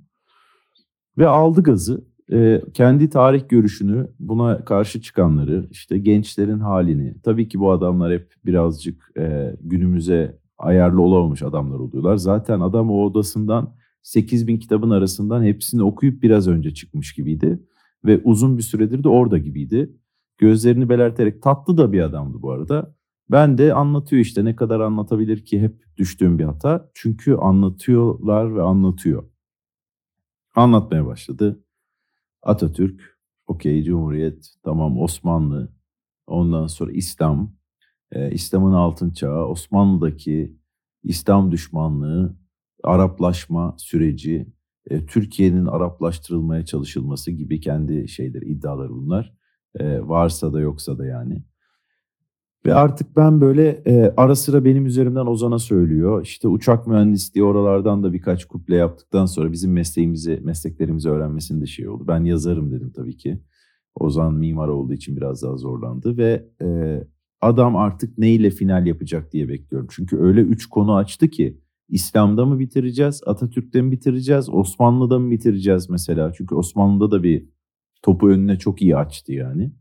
Ve 1.18 1.28
aldı 1.28 1.64
gazı 1.64 2.06
e, 2.32 2.62
kendi 2.74 3.10
tarih 3.10 3.50
görüşünü 3.50 4.08
buna 4.20 4.66
karşı 4.66 5.02
çıkanları 5.02 5.68
işte 5.72 5.98
gençlerin 5.98 6.60
halini 6.60 7.16
tabii 7.24 7.48
ki 7.48 7.60
bu 7.60 7.72
adamlar 7.72 8.14
hep 8.14 8.34
birazcık 8.46 9.12
e, 9.18 9.56
günümüze 9.62 10.40
ayarlı 10.58 11.02
olamamış 11.02 11.44
adamlar 11.44 11.80
oluyorlar. 11.80 12.16
Zaten 12.16 12.60
adam 12.60 12.92
o 12.92 13.04
odasından 13.06 13.76
8 14.02 14.48
bin 14.48 14.58
kitabın 14.58 14.90
arasından 14.90 15.44
hepsini 15.44 15.84
okuyup 15.84 16.24
biraz 16.24 16.48
önce 16.48 16.74
çıkmış 16.74 17.14
gibiydi. 17.14 17.60
Ve 18.06 18.22
uzun 18.24 18.58
bir 18.58 18.64
süredir 18.64 19.04
de 19.04 19.10
orada 19.10 19.38
gibiydi. 19.38 19.96
Gözlerini 20.38 20.90
belerterek 20.90 21.42
tatlı 21.42 21.78
da 21.78 21.92
bir 21.92 22.02
adamdı 22.02 22.42
bu 22.42 22.52
arada. 22.52 22.96
Ben 23.32 23.58
de 23.58 23.74
anlatıyor 23.74 24.22
işte 24.22 24.46
ne 24.46 24.56
kadar 24.56 24.80
anlatabilir 24.80 25.46
ki 25.46 25.62
hep 25.62 25.98
düştüğüm 25.98 26.40
bir 26.40 26.44
hata. 26.44 26.90
Çünkü 26.94 27.36
anlatıyorlar 27.36 28.56
ve 28.56 28.62
anlatıyor. 28.62 29.24
Anlatmaya 30.56 31.06
başladı. 31.06 31.64
Atatürk, 32.44 33.20
okey 33.48 33.84
Cumhuriyet, 33.84 34.50
tamam 34.64 35.00
Osmanlı, 35.02 35.74
ondan 36.28 36.68
sonra 36.68 36.92
İslam, 36.92 37.56
e, 38.12 38.32
İslam'ın 38.32 38.74
altın 38.74 39.12
çağı, 39.12 39.46
Osmanlı'daki 39.48 40.58
İslam 41.04 41.52
düşmanlığı, 41.52 42.36
Araplaşma 42.84 43.76
süreci, 43.78 44.54
e, 44.90 45.06
Türkiye'nin 45.06 45.66
Araplaştırılmaya 45.66 46.66
çalışılması 46.66 47.32
gibi 47.32 47.60
kendi 47.60 48.08
şeyleri, 48.08 48.46
iddiaları 48.46 48.90
bunlar. 48.90 49.34
E, 49.80 50.02
varsa 50.08 50.54
da 50.54 50.60
yoksa 50.60 50.98
da 50.98 51.06
yani. 51.06 51.44
Ve 52.66 52.74
artık 52.74 53.18
ben 53.18 53.42
böyle 53.42 53.68
e, 53.86 54.14
ara 54.18 54.36
sıra 54.36 54.66
benim 54.66 54.86
üzerimden 54.86 55.26
Ozan'a 55.26 55.60
söylüyor. 55.60 56.24
İşte 56.24 56.48
uçak 56.48 56.88
mühendisliği 56.88 57.46
oralardan 57.46 58.04
da 58.04 58.14
birkaç 58.14 58.46
kuple 58.46 58.76
yaptıktan 58.76 59.26
sonra 59.26 59.52
bizim 59.52 59.74
mesleğimizi, 59.74 60.42
mesleklerimizi 60.44 61.10
öğrenmesinde 61.10 61.66
şey 61.66 61.90
oldu. 61.90 62.08
Ben 62.08 62.24
yazarım 62.24 62.72
dedim 62.72 62.92
tabii 62.96 63.18
ki. 63.18 63.42
Ozan 63.96 64.34
mimar 64.34 64.68
olduğu 64.68 64.94
için 64.94 65.18
biraz 65.18 65.44
daha 65.44 65.58
zorlandı 65.58 66.18
ve 66.18 66.46
e, 66.62 66.68
adam 67.42 67.76
artık 67.76 68.18
neyle 68.18 68.50
final 68.50 68.88
yapacak 68.88 69.34
diye 69.34 69.50
bekliyorum. 69.50 69.88
Çünkü 69.92 70.18
öyle 70.18 70.42
üç 70.42 70.66
konu 70.66 70.96
açtı 70.96 71.30
ki 71.30 71.62
İslam'da 71.90 72.46
mı 72.46 72.60
bitireceğiz, 72.60 73.22
Atatürk'te 73.26 73.82
mi 73.82 73.92
bitireceğiz, 73.92 74.50
Osmanlı'da 74.50 75.20
mı 75.20 75.32
bitireceğiz 75.32 75.90
mesela? 75.90 76.34
Çünkü 76.34 76.56
Osmanlı'da 76.56 77.12
da 77.12 77.24
bir 77.24 77.50
topu 78.02 78.30
önüne 78.30 78.60
çok 78.60 78.82
iyi 78.82 78.98
açtı 78.98 79.34
yani. 79.34 79.72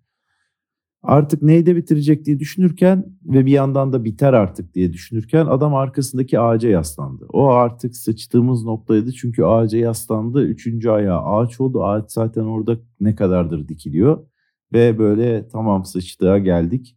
Artık 1.03 1.43
neyde 1.43 1.77
bitirecek 1.77 2.27
diye 2.27 2.39
düşünürken 2.41 3.05
ve 3.25 3.47
bir 3.47 3.53
yandan 3.53 3.93
da 3.93 4.05
biter 4.05 4.33
artık 4.33 4.75
diye 4.75 4.93
düşünürken 4.93 5.47
adam 5.47 5.75
arkasındaki 5.75 6.41
ağaca 6.41 6.69
yaslandı. 6.69 7.27
O 7.33 7.49
artık 7.49 7.97
sıçtığımız 7.97 8.65
noktaydı 8.65 9.13
çünkü 9.13 9.45
ağaca 9.45 9.79
yaslandı. 9.79 10.45
Üçüncü 10.45 10.91
ayağı 10.91 11.21
ağaç 11.21 11.61
oldu. 11.61 11.85
Ağaç 11.85 12.13
zaten 12.13 12.45
orada 12.45 12.79
ne 13.01 13.15
kadardır 13.15 13.69
dikiliyor. 13.69 14.27
Ve 14.73 14.99
böyle 14.99 15.49
tamam 15.49 15.85
sıçtığa 15.85 16.39
geldik. 16.39 16.97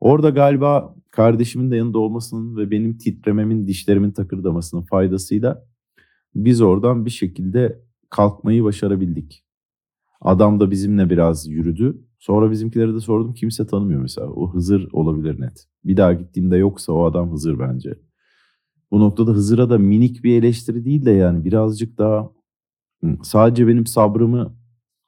Orada 0.00 0.30
galiba 0.30 0.94
kardeşimin 1.10 1.70
de 1.70 1.76
yanında 1.76 1.98
olmasının 1.98 2.56
ve 2.56 2.70
benim 2.70 2.98
titrememin, 2.98 3.66
dişlerimin 3.66 4.10
takırdamasının 4.10 4.82
faydasıyla 4.82 5.64
biz 6.34 6.60
oradan 6.60 7.04
bir 7.04 7.10
şekilde 7.10 7.82
kalkmayı 8.10 8.64
başarabildik. 8.64 9.44
Adam 10.20 10.60
da 10.60 10.70
bizimle 10.70 11.10
biraz 11.10 11.48
yürüdü. 11.48 12.07
Sonra 12.18 12.50
bizimkilere 12.50 12.94
de 12.94 13.00
sordum 13.00 13.34
kimse 13.34 13.66
tanımıyor 13.66 14.02
mesela. 14.02 14.26
O 14.26 14.54
Hızır 14.54 14.88
olabilir 14.92 15.40
net. 15.40 15.68
Bir 15.84 15.96
daha 15.96 16.12
gittiğimde 16.12 16.56
yoksa 16.56 16.92
o 16.92 17.04
adam 17.04 17.32
Hızır 17.32 17.58
bence. 17.58 17.94
Bu 18.90 19.00
noktada 19.00 19.30
Hızır'a 19.30 19.70
da 19.70 19.78
minik 19.78 20.24
bir 20.24 20.38
eleştiri 20.38 20.84
değil 20.84 21.04
de 21.04 21.10
yani 21.10 21.44
birazcık 21.44 21.98
daha 21.98 22.30
sadece 23.22 23.68
benim 23.68 23.86
sabrımı 23.86 24.56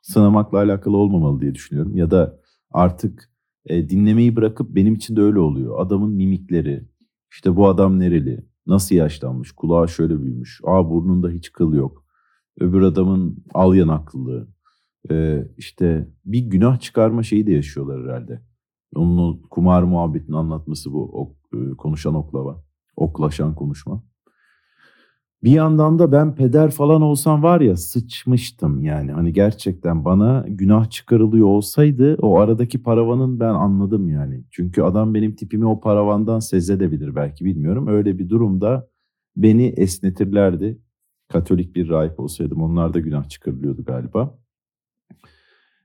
sınamakla 0.03 0.59
alakalı 0.59 0.97
olmamalı 0.97 1.41
diye 1.41 1.55
düşünüyorum. 1.55 1.97
Ya 1.97 2.11
da 2.11 2.41
artık 2.71 3.31
e, 3.67 3.89
dinlemeyi 3.89 4.37
bırakıp 4.37 4.75
benim 4.75 4.95
için 4.95 5.17
de 5.17 5.21
öyle 5.21 5.39
oluyor. 5.39 5.81
Adamın 5.81 6.13
mimikleri, 6.13 6.89
işte 7.33 7.57
bu 7.57 7.69
adam 7.69 8.01
nereli, 8.01 8.47
nasıl 8.67 8.95
yaşlanmış, 8.95 9.53
kulağı 9.53 9.89
şöyle 9.89 10.23
büyümüş, 10.23 10.61
aa 10.65 10.91
burnunda 10.91 11.31
hiç 11.31 11.53
kıl 11.53 11.75
yok. 11.75 12.05
Öbür 12.61 12.83
adamın 12.83 13.45
al 13.55 13.75
yanaklılığı, 13.75 14.49
e, 15.11 15.45
işte 15.57 16.09
bir 16.25 16.41
günah 16.41 16.81
çıkarma 16.81 17.23
şeyi 17.23 17.47
de 17.47 17.53
yaşıyorlar 17.53 18.03
herhalde. 18.03 18.41
Onun 18.95 19.19
o 19.19 19.43
kumar 19.51 19.83
muhabbetini 19.83 20.37
anlatması 20.37 20.93
bu 20.93 21.03
ok, 21.03 21.37
konuşan 21.79 22.15
oklava. 22.15 22.65
Oklaşan 22.97 23.55
konuşma. 23.55 24.03
Bir 25.45 25.51
yandan 25.51 25.99
da 25.99 26.13
ben 26.13 26.35
peder 26.35 26.71
falan 26.71 27.03
olsam 27.03 27.43
var 27.43 27.61
ya 27.61 27.77
sıçmıştım 27.77 28.83
yani. 28.83 29.13
Hani 29.13 29.33
gerçekten 29.33 30.05
bana 30.05 30.45
günah 30.49 30.91
çıkarılıyor 30.91 31.47
olsaydı 31.47 32.17
o 32.23 32.39
aradaki 32.39 32.83
paravanın 32.83 33.41
ben 33.41 33.55
anladım 33.55 34.09
yani. 34.09 34.45
Çünkü 34.51 34.83
adam 34.83 35.15
benim 35.15 35.35
tipimi 35.37 35.67
o 35.67 35.81
paravandan 35.81 36.39
sezedebilir 36.39 37.17
belki 37.17 37.45
bilmiyorum. 37.45 37.87
Öyle 37.87 38.19
bir 38.19 38.29
durumda 38.29 38.89
beni 39.37 39.67
esnetirlerdi. 39.67 40.79
Katolik 41.29 41.77
bir 41.77 41.89
rahip 41.89 42.21
olsaydım 42.21 42.63
onlar 42.63 42.95
da 42.95 43.01
günah 43.01 43.29
çıkarılıyordu 43.29 43.85
galiba. 43.85 44.40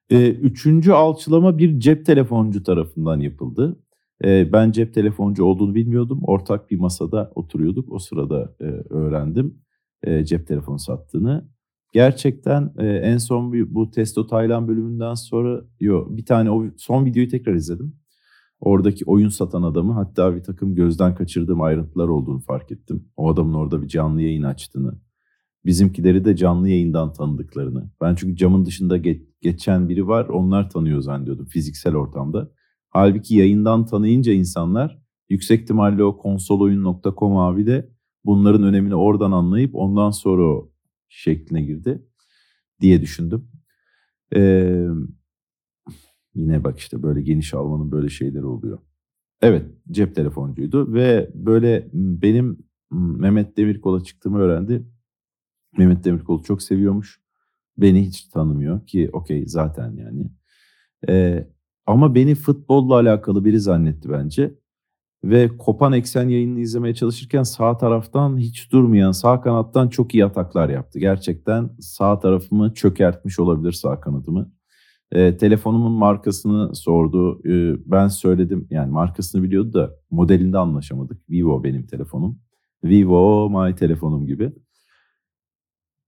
E, 0.09 0.29
üçüncü 0.31 0.91
alçılama 0.91 1.57
bir 1.57 1.79
cep 1.79 2.05
telefoncu 2.05 2.63
tarafından 2.63 3.19
yapıldı. 3.19 3.79
E, 4.23 4.53
ben 4.53 4.71
cep 4.71 4.93
telefoncu 4.93 5.43
olduğunu 5.45 5.75
bilmiyordum. 5.75 6.19
Ortak 6.23 6.71
bir 6.71 6.79
masada 6.79 7.31
oturuyorduk. 7.35 7.91
O 7.91 7.99
sırada 7.99 8.55
e, 8.61 8.65
öğrendim 8.89 9.59
e, 10.03 10.25
cep 10.25 10.47
telefonu 10.47 10.79
sattığını. 10.79 11.49
Gerçekten 11.93 12.73
e, 12.77 12.87
en 12.87 13.17
son 13.17 13.53
bu 13.75 13.91
Testo 13.91 14.27
Taylan 14.27 14.67
bölümünden 14.67 15.13
sonra 15.13 15.61
yo, 15.79 16.07
bir 16.09 16.25
tane 16.25 16.51
o 16.51 16.65
son 16.77 17.05
videoyu 17.05 17.29
tekrar 17.29 17.53
izledim. 17.53 17.95
Oradaki 18.59 19.05
oyun 19.05 19.29
satan 19.29 19.63
adamı 19.63 19.93
hatta 19.93 20.35
bir 20.35 20.43
takım 20.43 20.75
gözden 20.75 21.15
kaçırdığım 21.15 21.61
ayrıntılar 21.61 22.07
olduğunu 22.07 22.39
fark 22.39 22.71
ettim. 22.71 23.05
O 23.17 23.29
adamın 23.29 23.53
orada 23.53 23.81
bir 23.81 23.87
canlı 23.87 24.21
yayın 24.21 24.43
açtığını. 24.43 25.04
Bizimkileri 25.65 26.25
de 26.25 26.35
canlı 26.35 26.69
yayından 26.69 27.13
tanıdıklarını. 27.13 27.91
Ben 28.01 28.15
çünkü 28.15 28.35
camın 28.35 28.65
dışında 28.65 28.97
ge- 28.97 29.25
geçen 29.41 29.89
biri 29.89 30.07
var 30.07 30.25
onlar 30.25 30.69
tanıyor 30.69 31.01
zannediyordum 31.01 31.45
fiziksel 31.45 31.95
ortamda. 31.95 32.51
Halbuki 32.89 33.35
yayından 33.35 33.85
tanıyınca 33.85 34.33
insanlar 34.33 34.99
yüksek 35.29 35.61
ihtimalle 35.61 36.03
o 36.03 36.17
konsoloyun.com 36.17 37.37
abi 37.37 37.67
de 37.67 37.89
bunların 38.25 38.63
önemini 38.63 38.95
oradan 38.95 39.31
anlayıp 39.31 39.75
ondan 39.75 40.11
sonra 40.11 40.43
o 40.43 40.71
şekline 41.09 41.61
girdi 41.61 42.05
diye 42.81 43.01
düşündüm. 43.01 43.47
Ee, 44.35 44.87
yine 46.35 46.63
bak 46.63 46.79
işte 46.79 47.03
böyle 47.03 47.21
geniş 47.21 47.53
almanın 47.53 47.91
böyle 47.91 48.09
şeyleri 48.09 48.45
oluyor. 48.45 48.79
Evet 49.41 49.65
cep 49.91 50.15
telefoncuydu 50.15 50.93
ve 50.93 51.31
böyle 51.33 51.89
benim 51.93 52.57
Mehmet 52.91 53.57
Demirkol'a 53.57 54.03
çıktığımı 54.03 54.37
öğrendi. 54.39 54.94
Mehmet 55.77 56.03
Demirkol'u 56.03 56.43
çok 56.43 56.61
seviyormuş. 56.61 57.19
Beni 57.77 58.05
hiç 58.07 58.23
tanımıyor 58.23 58.85
ki 58.87 59.09
okey 59.13 59.47
zaten 59.47 59.95
yani. 59.97 60.31
Ee, 61.09 61.47
ama 61.85 62.15
beni 62.15 62.35
futbolla 62.35 62.93
alakalı 62.93 63.45
biri 63.45 63.59
zannetti 63.59 64.09
bence. 64.09 64.55
Ve 65.23 65.57
Kopan 65.57 65.93
Eksen 65.93 66.29
yayınını 66.29 66.59
izlemeye 66.59 66.95
çalışırken 66.95 67.43
sağ 67.43 67.77
taraftan 67.77 68.37
hiç 68.37 68.71
durmayan 68.71 69.11
sağ 69.11 69.41
kanattan 69.41 69.89
çok 69.89 70.13
iyi 70.13 70.25
ataklar 70.25 70.69
yaptı. 70.69 70.99
Gerçekten 70.99 71.69
sağ 71.79 72.19
tarafımı 72.19 72.73
çökertmiş 72.73 73.39
olabilir 73.39 73.71
sağ 73.71 73.99
kanadımı. 73.99 74.51
E, 75.11 75.37
telefonumun 75.37 75.91
markasını 75.91 76.75
sordu. 76.75 77.41
E, 77.49 77.77
ben 77.91 78.07
söyledim 78.07 78.67
yani 78.69 78.91
markasını 78.91 79.43
biliyordu 79.43 79.73
da 79.73 79.95
modelinde 80.11 80.57
anlaşamadık. 80.57 81.29
Vivo 81.29 81.63
benim 81.63 81.87
telefonum. 81.87 82.39
Vivo 82.83 83.49
my 83.49 83.75
telefonum 83.75 84.27
gibi. 84.27 84.53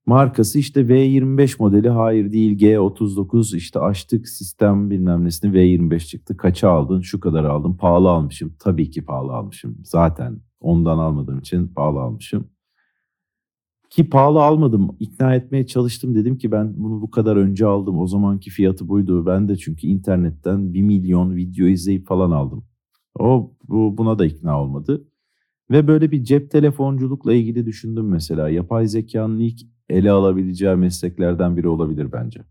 Markası 0.08 0.60
işte 0.60 0.82
V25 0.82 1.56
modeli 1.60 1.90
hayır 1.90 2.32
değil 2.32 2.60
G39 2.60 3.58
işte 3.58 3.80
açtık 3.80 4.28
sistem 4.28 4.90
bilmem 4.90 5.26
nesini 5.26 5.52
V25 5.56 6.00
çıktı. 6.00 6.38
Kaça 6.38 6.70
aldın? 6.70 7.02
Şu 7.02 7.20
kadar 7.20 7.44
aldım. 7.44 7.78
Pahalı 7.78 8.10
almışım. 8.10 8.56
Tabii 8.60 8.90
ki 8.90 9.06
pahalı 9.06 9.34
almışım. 9.34 9.78
Zaten 9.84 10.40
ondan 10.60 10.98
almadığım 10.98 11.40
için 11.40 11.68
pahalı 11.68 12.00
almışım. 12.00 12.48
Ki 13.90 14.10
pahalı 14.10 14.44
almadım. 14.44 14.98
İkna 15.00 15.36
etmeye 15.36 15.66
çalıştım. 15.66 16.16
Dedim 16.16 16.38
ki 16.38 16.52
ben 16.52 16.74
bunu 16.78 17.02
bu 17.02 17.12
kadar 17.12 17.36
önce 17.36 17.66
aldım. 17.66 18.00
O 18.00 18.08
zamanki 18.08 18.50
fiyatı 18.50 18.88
buydu. 18.88 19.26
Ben 19.26 19.50
de 19.50 19.56
çünkü 19.56 19.88
internetten 19.88 20.74
bir 20.74 20.82
milyon 20.82 21.36
video 21.36 21.68
izleyip 21.68 22.08
falan 22.08 22.32
aldım. 22.32 22.66
O 23.20 23.54
bu, 23.68 23.98
buna 23.98 24.20
da 24.20 24.26
ikna 24.26 24.62
olmadı. 24.62 25.08
Ve 25.72 25.88
böyle 25.88 26.12
bir 26.12 26.24
cep 26.24 26.52
telefonculukla 26.52 27.34
ilgili 27.34 27.66
düşündüm 27.66 28.10
mesela. 28.10 28.50
Yapay 28.50 28.88
zekanın 28.88 29.40
ilk 29.40 29.77
ele 29.90 30.12
alabileceği 30.12 30.76
mesleklerden 30.76 31.58
biri 31.58 31.68
olabilir 31.68 32.12
bence. 32.12 32.42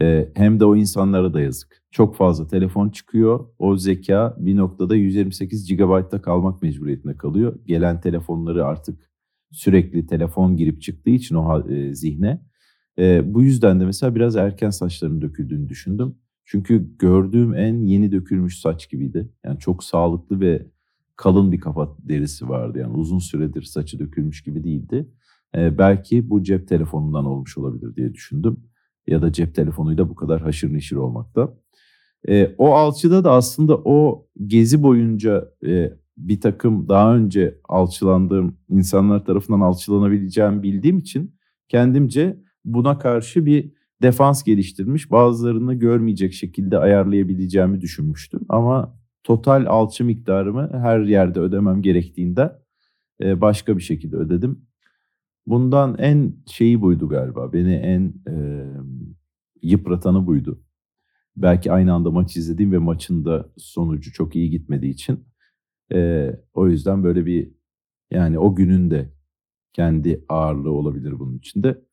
Ee, 0.00 0.28
hem 0.34 0.60
de 0.60 0.64
o 0.64 0.76
insanlara 0.76 1.34
da 1.34 1.40
yazık. 1.40 1.82
Çok 1.90 2.16
fazla 2.16 2.46
telefon 2.46 2.88
çıkıyor. 2.88 3.46
O 3.58 3.76
zeka 3.76 4.36
bir 4.38 4.56
noktada 4.56 4.96
128 4.96 5.76
GB'da 5.76 6.22
kalmak 6.22 6.62
mecburiyetinde 6.62 7.16
kalıyor. 7.16 7.58
Gelen 7.66 8.00
telefonları 8.00 8.66
artık 8.66 9.10
sürekli 9.50 10.06
telefon 10.06 10.56
girip 10.56 10.82
çıktığı 10.82 11.10
için 11.10 11.34
o 11.34 11.68
e, 11.70 11.94
zihne. 11.94 12.42
E, 12.98 13.34
bu 13.34 13.42
yüzden 13.42 13.80
de 13.80 13.84
mesela 13.84 14.14
biraz 14.14 14.36
erken 14.36 14.70
saçların 14.70 15.22
döküldüğünü 15.22 15.68
düşündüm. 15.68 16.14
Çünkü 16.44 16.98
gördüğüm 16.98 17.54
en 17.54 17.82
yeni 17.82 18.12
dökülmüş 18.12 18.60
saç 18.60 18.90
gibiydi. 18.90 19.28
Yani 19.44 19.58
çok 19.58 19.84
sağlıklı 19.84 20.40
ve 20.40 20.66
kalın 21.16 21.52
bir 21.52 21.60
kafa 21.60 21.96
derisi 21.98 22.48
vardı. 22.48 22.78
Yani 22.78 22.96
uzun 22.96 23.18
süredir 23.18 23.62
saçı 23.62 23.98
dökülmüş 23.98 24.42
gibi 24.42 24.64
değildi. 24.64 25.08
E, 25.56 25.78
belki 25.78 26.30
bu 26.30 26.42
cep 26.42 26.68
telefonundan 26.68 27.24
olmuş 27.24 27.58
olabilir 27.58 27.96
diye 27.96 28.14
düşündüm. 28.14 28.56
Ya 29.06 29.22
da 29.22 29.32
cep 29.32 29.54
telefonuyla 29.54 30.08
bu 30.08 30.14
kadar 30.14 30.40
haşır 30.40 30.72
neşir 30.72 30.96
olmakta. 30.96 31.54
E, 32.28 32.54
o 32.58 32.74
alçıda 32.74 33.24
da 33.24 33.32
aslında 33.32 33.76
o 33.76 34.26
gezi 34.46 34.82
boyunca 34.82 35.52
e, 35.66 35.92
bir 36.16 36.40
takım 36.40 36.88
daha 36.88 37.16
önce 37.16 37.58
alçılandığım 37.68 38.58
insanlar 38.68 39.24
tarafından 39.24 39.60
alçılanabileceğimi 39.60 40.62
bildiğim 40.62 40.98
için 40.98 41.34
kendimce 41.68 42.40
buna 42.64 42.98
karşı 42.98 43.46
bir 43.46 43.72
defans 44.02 44.42
geliştirmiş. 44.42 45.10
Bazılarını 45.10 45.74
görmeyecek 45.74 46.32
şekilde 46.32 46.78
ayarlayabileceğimi 46.78 47.80
düşünmüştüm. 47.80 48.40
Ama 48.48 48.98
total 49.24 49.66
alçı 49.66 50.04
miktarımı 50.04 50.70
her 50.72 51.00
yerde 51.00 51.40
ödemem 51.40 51.82
gerektiğinde 51.82 52.52
e, 53.22 53.40
başka 53.40 53.76
bir 53.76 53.82
şekilde 53.82 54.16
ödedim. 54.16 54.67
Bundan 55.48 55.96
en 55.98 56.36
şeyi 56.46 56.80
buydu 56.80 57.08
galiba. 57.08 57.52
Beni 57.52 57.74
en 57.74 58.14
e, 58.28 58.64
yıpratanı 59.62 60.26
buydu. 60.26 60.62
Belki 61.36 61.72
aynı 61.72 61.92
anda 61.92 62.10
maç 62.10 62.36
izlediğim 62.36 62.72
ve 62.72 62.78
maçın 62.78 63.24
da 63.24 63.52
sonucu 63.56 64.12
çok 64.12 64.36
iyi 64.36 64.50
gitmediği 64.50 64.92
için. 64.92 65.24
E, 65.92 66.30
o 66.54 66.68
yüzden 66.68 67.04
böyle 67.04 67.26
bir 67.26 67.52
yani 68.10 68.38
o 68.38 68.54
günün 68.54 68.90
de 68.90 69.12
kendi 69.72 70.24
ağırlığı 70.28 70.72
olabilir 70.72 71.18
bunun 71.18 71.38
içinde. 71.38 71.84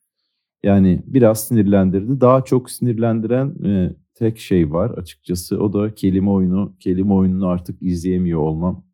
Yani 0.64 1.04
biraz 1.08 1.48
sinirlendirdi. 1.48 2.22
Daha 2.22 2.44
çok 2.44 2.72
sinirlendiren 2.72 3.64
e, 3.66 3.96
tek 4.14 4.38
şey 4.40 4.72
var 4.72 4.90
açıkçası. 4.90 5.64
O 5.64 5.74
da 5.74 5.96
kelime 5.96 6.30
oyunu. 6.30 6.76
Kelime 6.80 7.14
oyununu 7.14 7.48
artık 7.48 7.82
izleyemiyor 7.82 8.40
olmam. 8.40 8.86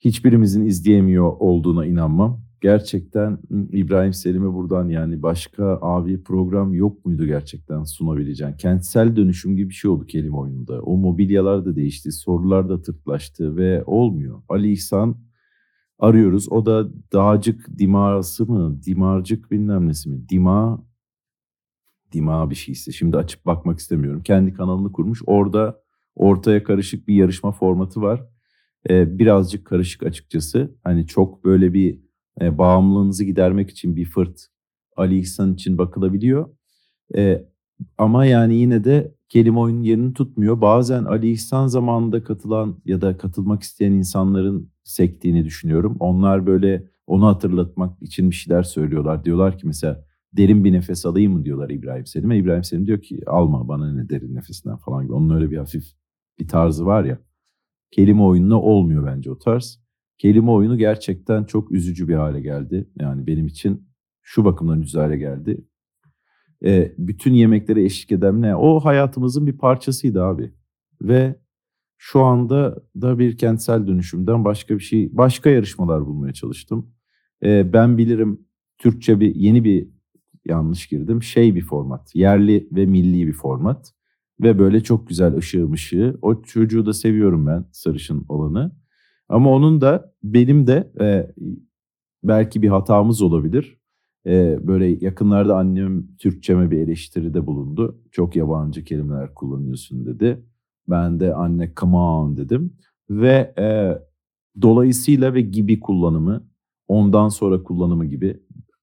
Hiçbirimizin 0.00 0.66
izleyemiyor 0.66 1.32
olduğuna 1.38 1.86
inanmam 1.86 2.43
gerçekten 2.64 3.38
İbrahim 3.72 4.12
Selim'e 4.12 4.52
buradan 4.52 4.88
yani 4.88 5.22
başka 5.22 5.78
abi 5.82 6.22
program 6.22 6.74
yok 6.74 7.04
muydu 7.04 7.26
gerçekten 7.26 7.84
sunabileceğin? 7.84 8.52
Kentsel 8.52 9.16
dönüşüm 9.16 9.56
gibi 9.56 9.68
bir 9.68 9.74
şey 9.74 9.90
oldu 9.90 10.06
kelime 10.06 10.36
oyununda. 10.36 10.82
O 10.82 10.96
mobilyalar 10.96 11.64
da 11.64 11.76
değişti, 11.76 12.12
sorular 12.12 12.68
da 12.68 12.82
tırtlaştı 12.82 13.56
ve 13.56 13.84
olmuyor. 13.84 14.42
Ali 14.48 14.72
İhsan 14.72 15.16
arıyoruz. 15.98 16.52
O 16.52 16.66
da 16.66 16.88
dağcık 17.12 17.78
dimarası 17.78 18.46
mı? 18.46 18.82
Dimarcık 18.86 19.50
bilmem 19.50 19.88
nesi 19.88 20.10
mi? 20.10 20.28
Dima 20.28 20.86
Dima 22.12 22.50
bir 22.50 22.54
şeyse. 22.54 22.92
Şimdi 22.92 23.16
açıp 23.16 23.46
bakmak 23.46 23.78
istemiyorum. 23.78 24.22
Kendi 24.22 24.54
kanalını 24.54 24.92
kurmuş. 24.92 25.22
Orada 25.26 25.80
ortaya 26.14 26.64
karışık 26.64 27.08
bir 27.08 27.14
yarışma 27.14 27.52
formatı 27.52 28.02
var. 28.02 28.26
Ee, 28.90 29.18
birazcık 29.18 29.66
karışık 29.66 30.02
açıkçası. 30.02 30.76
Hani 30.84 31.06
çok 31.06 31.44
böyle 31.44 31.74
bir 31.74 32.03
e, 32.40 32.58
bağımlılığınızı 32.58 33.24
gidermek 33.24 33.70
için 33.70 33.96
bir 33.96 34.04
fırt 34.04 34.46
Ali 34.96 35.18
İhsan 35.18 35.54
için 35.54 35.78
bakılabiliyor. 35.78 36.48
E, 37.16 37.44
ama 37.98 38.26
yani 38.26 38.54
yine 38.54 38.84
de 38.84 39.14
kelime 39.28 39.58
oyunun 39.58 39.82
yerini 39.82 40.14
tutmuyor. 40.14 40.60
Bazen 40.60 41.04
Ali 41.04 41.30
İhsan 41.30 41.66
zamanında 41.66 42.24
katılan 42.24 42.80
ya 42.84 43.00
da 43.00 43.16
katılmak 43.16 43.62
isteyen 43.62 43.92
insanların 43.92 44.70
sektiğini 44.84 45.44
düşünüyorum. 45.44 45.96
Onlar 46.00 46.46
böyle 46.46 46.90
onu 47.06 47.26
hatırlatmak 47.26 48.02
için 48.02 48.30
bir 48.30 48.34
şeyler 48.34 48.62
söylüyorlar. 48.62 49.24
Diyorlar 49.24 49.58
ki 49.58 49.66
mesela 49.66 50.04
derin 50.32 50.64
bir 50.64 50.72
nefes 50.72 51.06
alayım 51.06 51.32
mı 51.32 51.44
diyorlar 51.44 51.70
İbrahim 51.70 52.06
Selim'e. 52.06 52.38
İbrahim 52.38 52.64
Selim 52.64 52.86
diyor 52.86 53.02
ki 53.02 53.22
alma 53.26 53.68
bana 53.68 53.92
ne 53.92 54.08
derin 54.08 54.34
nefesinden 54.34 54.76
falan 54.76 55.04
gibi. 55.04 55.14
Onun 55.14 55.36
öyle 55.36 55.50
bir 55.50 55.56
hafif 55.56 55.84
bir 56.38 56.48
tarzı 56.48 56.86
var 56.86 57.04
ya. 57.04 57.18
Kelime 57.90 58.22
oyununa 58.22 58.60
olmuyor 58.60 59.06
bence 59.06 59.30
o 59.30 59.38
tarz 59.38 59.83
kelime 60.18 60.50
oyunu 60.50 60.78
gerçekten 60.78 61.44
çok 61.44 61.72
üzücü 61.72 62.08
bir 62.08 62.14
hale 62.14 62.40
geldi. 62.40 62.88
Yani 63.00 63.26
benim 63.26 63.46
için 63.46 63.88
şu 64.22 64.44
bakımdan 64.44 64.80
üzücü 64.80 64.98
hale 64.98 65.16
geldi. 65.16 65.64
E, 66.64 66.94
bütün 66.98 67.34
yemeklere 67.34 67.84
eşlik 67.84 68.12
eden 68.12 68.42
ne? 68.42 68.56
O 68.56 68.80
hayatımızın 68.80 69.46
bir 69.46 69.58
parçasıydı 69.58 70.24
abi. 70.24 70.52
Ve 71.02 71.36
şu 71.98 72.20
anda 72.20 72.82
da 73.00 73.18
bir 73.18 73.38
kentsel 73.38 73.86
dönüşümden 73.86 74.44
başka 74.44 74.74
bir 74.74 74.82
şey, 74.82 75.16
başka 75.16 75.50
yarışmalar 75.50 76.06
bulmaya 76.06 76.32
çalıştım. 76.32 76.94
E, 77.44 77.72
ben 77.72 77.98
bilirim 77.98 78.46
Türkçe 78.78 79.20
bir 79.20 79.34
yeni 79.34 79.64
bir 79.64 79.88
yanlış 80.44 80.86
girdim. 80.86 81.22
Şey 81.22 81.54
bir 81.54 81.62
format, 81.62 82.14
yerli 82.14 82.68
ve 82.72 82.86
milli 82.86 83.26
bir 83.26 83.32
format. 83.32 83.94
Ve 84.40 84.58
böyle 84.58 84.80
çok 84.80 85.08
güzel 85.08 85.36
ışığı 85.36 85.68
mışığı. 85.68 86.18
O 86.22 86.42
çocuğu 86.42 86.86
da 86.86 86.92
seviyorum 86.92 87.46
ben 87.46 87.64
sarışın 87.72 88.24
olanı. 88.28 88.83
Ama 89.28 89.50
onun 89.50 89.80
da 89.80 90.14
benim 90.22 90.66
de 90.66 90.92
e, 91.00 91.32
belki 92.24 92.62
bir 92.62 92.68
hatamız 92.68 93.22
olabilir. 93.22 93.78
E, 94.26 94.58
böyle 94.66 94.86
yakınlarda 94.86 95.56
annem 95.56 96.16
Türkçeme 96.16 96.70
bir 96.70 96.78
eleştiride 96.78 97.46
bulundu. 97.46 98.02
Çok 98.10 98.36
yabancı 98.36 98.84
kelimeler 98.84 99.34
kullanıyorsun 99.34 100.06
dedi. 100.06 100.44
Ben 100.88 101.20
de 101.20 101.34
anne 101.34 101.72
come 101.76 101.96
on 101.96 102.36
dedim. 102.36 102.76
Ve 103.10 103.54
e, 103.58 103.98
dolayısıyla 104.62 105.34
ve 105.34 105.40
gibi 105.40 105.80
kullanımı, 105.80 106.48
ondan 106.88 107.28
sonra 107.28 107.62
kullanımı 107.62 108.04
gibi 108.04 108.40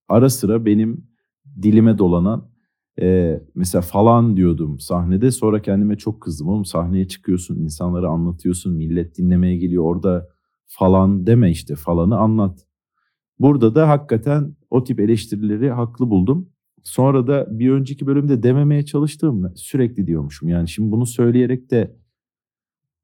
ara 0.09 0.29
sıra 0.29 0.65
benim 0.65 1.07
dilime 1.61 1.97
dolanan 1.97 2.51
e, 3.01 3.39
mesela 3.55 3.81
falan 3.81 4.37
diyordum 4.37 4.79
sahnede 4.79 5.31
sonra 5.31 5.61
kendime 5.61 5.97
çok 5.97 6.21
kızdım. 6.21 6.47
Oğlum 6.47 6.65
sahneye 6.65 7.07
çıkıyorsun, 7.07 7.55
insanlara 7.59 8.09
anlatıyorsun, 8.09 8.73
millet 8.73 9.17
dinlemeye 9.17 9.57
geliyor 9.57 9.83
orada 9.83 10.27
falan 10.71 11.27
deme 11.27 11.51
işte 11.51 11.75
falanı 11.75 12.17
anlat. 12.17 12.65
Burada 13.39 13.75
da 13.75 13.89
hakikaten 13.89 14.55
o 14.69 14.83
tip 14.83 14.99
eleştirileri 14.99 15.71
haklı 15.71 16.09
buldum. 16.09 16.49
Sonra 16.83 17.27
da 17.27 17.59
bir 17.59 17.71
önceki 17.71 18.07
bölümde 18.07 18.43
dememeye 18.43 18.85
çalıştığım 18.85 19.53
sürekli 19.55 20.07
diyormuşum. 20.07 20.49
Yani 20.49 20.67
şimdi 20.67 20.91
bunu 20.91 21.05
söyleyerek 21.05 21.71
de 21.71 21.95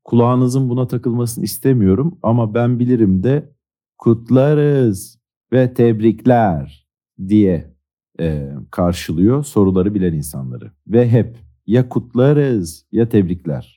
kulağınızın 0.04 0.70
buna 0.70 0.88
takılmasını 0.88 1.44
istemiyorum 1.44 2.20
ama 2.24 2.54
ben 2.54 2.80
bilirim 2.80 3.24
de 3.24 3.54
kutlarız 3.98 5.20
ve 5.54 5.74
tebrikler 5.74 6.88
diye 7.28 7.74
e, 8.20 8.50
karşılıyor 8.72 9.44
soruları 9.44 9.96
bilen 9.96 10.14
insanları. 10.14 10.72
Ve 10.88 11.10
hep 11.10 11.38
ya 11.66 11.90
kutlarız 11.90 12.86
ya 12.92 13.10
tebrikler. 13.10 13.77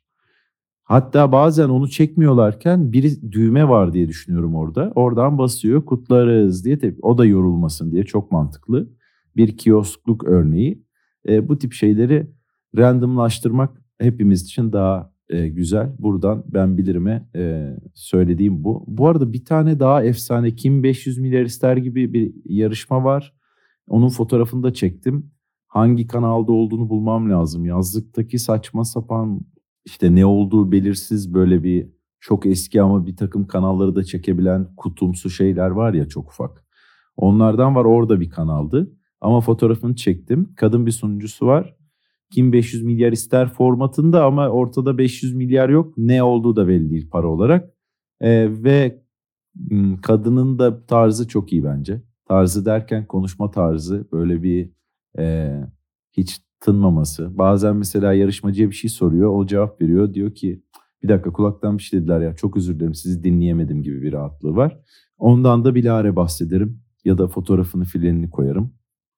Hatta 0.90 1.32
bazen 1.32 1.68
onu 1.68 1.88
çekmiyorlarken 1.88 2.92
bir 2.92 3.32
düğme 3.32 3.68
var 3.68 3.92
diye 3.92 4.08
düşünüyorum 4.08 4.54
orada. 4.54 4.92
Oradan 4.94 5.38
basıyor 5.38 5.84
kutlarız 5.84 6.64
diye. 6.64 6.78
O 7.02 7.18
da 7.18 7.24
yorulmasın 7.24 7.92
diye 7.92 8.04
çok 8.04 8.32
mantıklı. 8.32 8.90
Bir 9.36 9.56
kioskluk 9.56 10.24
örneği. 10.24 10.84
E, 11.28 11.48
bu 11.48 11.58
tip 11.58 11.72
şeyleri 11.72 12.30
randomlaştırmak 12.76 13.82
hepimiz 13.98 14.42
için 14.42 14.72
daha 14.72 15.14
e, 15.28 15.48
güzel. 15.48 15.92
Buradan 15.98 16.44
ben 16.46 16.78
bilirime 16.78 17.28
e, 17.34 17.76
söylediğim 17.94 18.64
bu. 18.64 18.84
Bu 18.88 19.08
arada 19.08 19.32
bir 19.32 19.44
tane 19.44 19.80
daha 19.80 20.04
efsane 20.04 20.54
Kim 20.54 20.82
500 20.82 21.18
milyar 21.18 21.42
ister 21.42 21.76
gibi 21.76 22.12
bir 22.12 22.32
yarışma 22.44 23.04
var. 23.04 23.34
Onun 23.88 24.08
fotoğrafını 24.08 24.62
da 24.62 24.72
çektim. 24.72 25.30
Hangi 25.66 26.06
kanalda 26.06 26.52
olduğunu 26.52 26.88
bulmam 26.88 27.30
lazım. 27.30 27.64
Yazlıktaki 27.64 28.38
saçma 28.38 28.84
sapan 28.84 29.40
işte 29.84 30.14
ne 30.14 30.26
olduğu 30.26 30.72
belirsiz 30.72 31.34
böyle 31.34 31.62
bir 31.62 31.88
çok 32.20 32.46
eski 32.46 32.82
ama 32.82 33.06
bir 33.06 33.16
takım 33.16 33.46
kanalları 33.46 33.96
da 33.96 34.04
çekebilen 34.04 34.74
kutumsu 34.76 35.30
şeyler 35.30 35.70
var 35.70 35.94
ya 35.94 36.08
çok 36.08 36.28
ufak. 36.28 36.64
Onlardan 37.16 37.74
var 37.74 37.84
orada 37.84 38.20
bir 38.20 38.30
kanaldı. 38.30 38.92
Ama 39.20 39.40
fotoğrafını 39.40 39.96
çektim. 39.96 40.52
Kadın 40.56 40.86
bir 40.86 40.90
sunucusu 40.90 41.46
var. 41.46 41.76
Kim 42.30 42.52
500 42.52 42.82
milyar 42.82 43.12
ister 43.12 43.48
formatında 43.48 44.24
ama 44.24 44.48
ortada 44.48 44.98
500 44.98 45.34
milyar 45.34 45.68
yok. 45.68 45.94
Ne 45.98 46.22
olduğu 46.22 46.56
da 46.56 46.68
belli 46.68 46.90
değil 46.90 47.10
para 47.10 47.26
olarak. 47.28 47.70
Ee, 48.20 48.48
ve 48.50 49.02
kadının 50.02 50.58
da 50.58 50.86
tarzı 50.86 51.28
çok 51.28 51.52
iyi 51.52 51.64
bence. 51.64 52.02
Tarzı 52.28 52.64
derken 52.64 53.06
konuşma 53.06 53.50
tarzı 53.50 54.08
böyle 54.12 54.42
bir 54.42 54.70
e, 55.18 55.54
hiç 56.12 56.40
tınmaması. 56.60 57.38
Bazen 57.38 57.76
mesela 57.76 58.12
yarışmacıya 58.12 58.70
bir 58.70 58.74
şey 58.74 58.90
soruyor. 58.90 59.30
O 59.30 59.46
cevap 59.46 59.80
veriyor. 59.82 60.14
Diyor 60.14 60.34
ki 60.34 60.62
bir 61.02 61.08
dakika 61.08 61.32
kulaktan 61.32 61.78
bir 61.78 61.82
şey 61.82 62.00
dediler 62.00 62.20
ya 62.20 62.36
çok 62.36 62.56
özür 62.56 62.76
dilerim 62.76 62.94
sizi 62.94 63.24
dinleyemedim 63.24 63.82
gibi 63.82 64.02
bir 64.02 64.12
rahatlığı 64.12 64.56
var. 64.56 64.80
Ondan 65.18 65.64
da 65.64 65.74
bilare 65.74 66.16
bahsederim 66.16 66.82
ya 67.04 67.18
da 67.18 67.28
fotoğrafını 67.28 67.84
filenini 67.84 68.30
koyarım. 68.30 68.74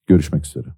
Görüşmek 0.06 0.46
üzere. 0.46 0.68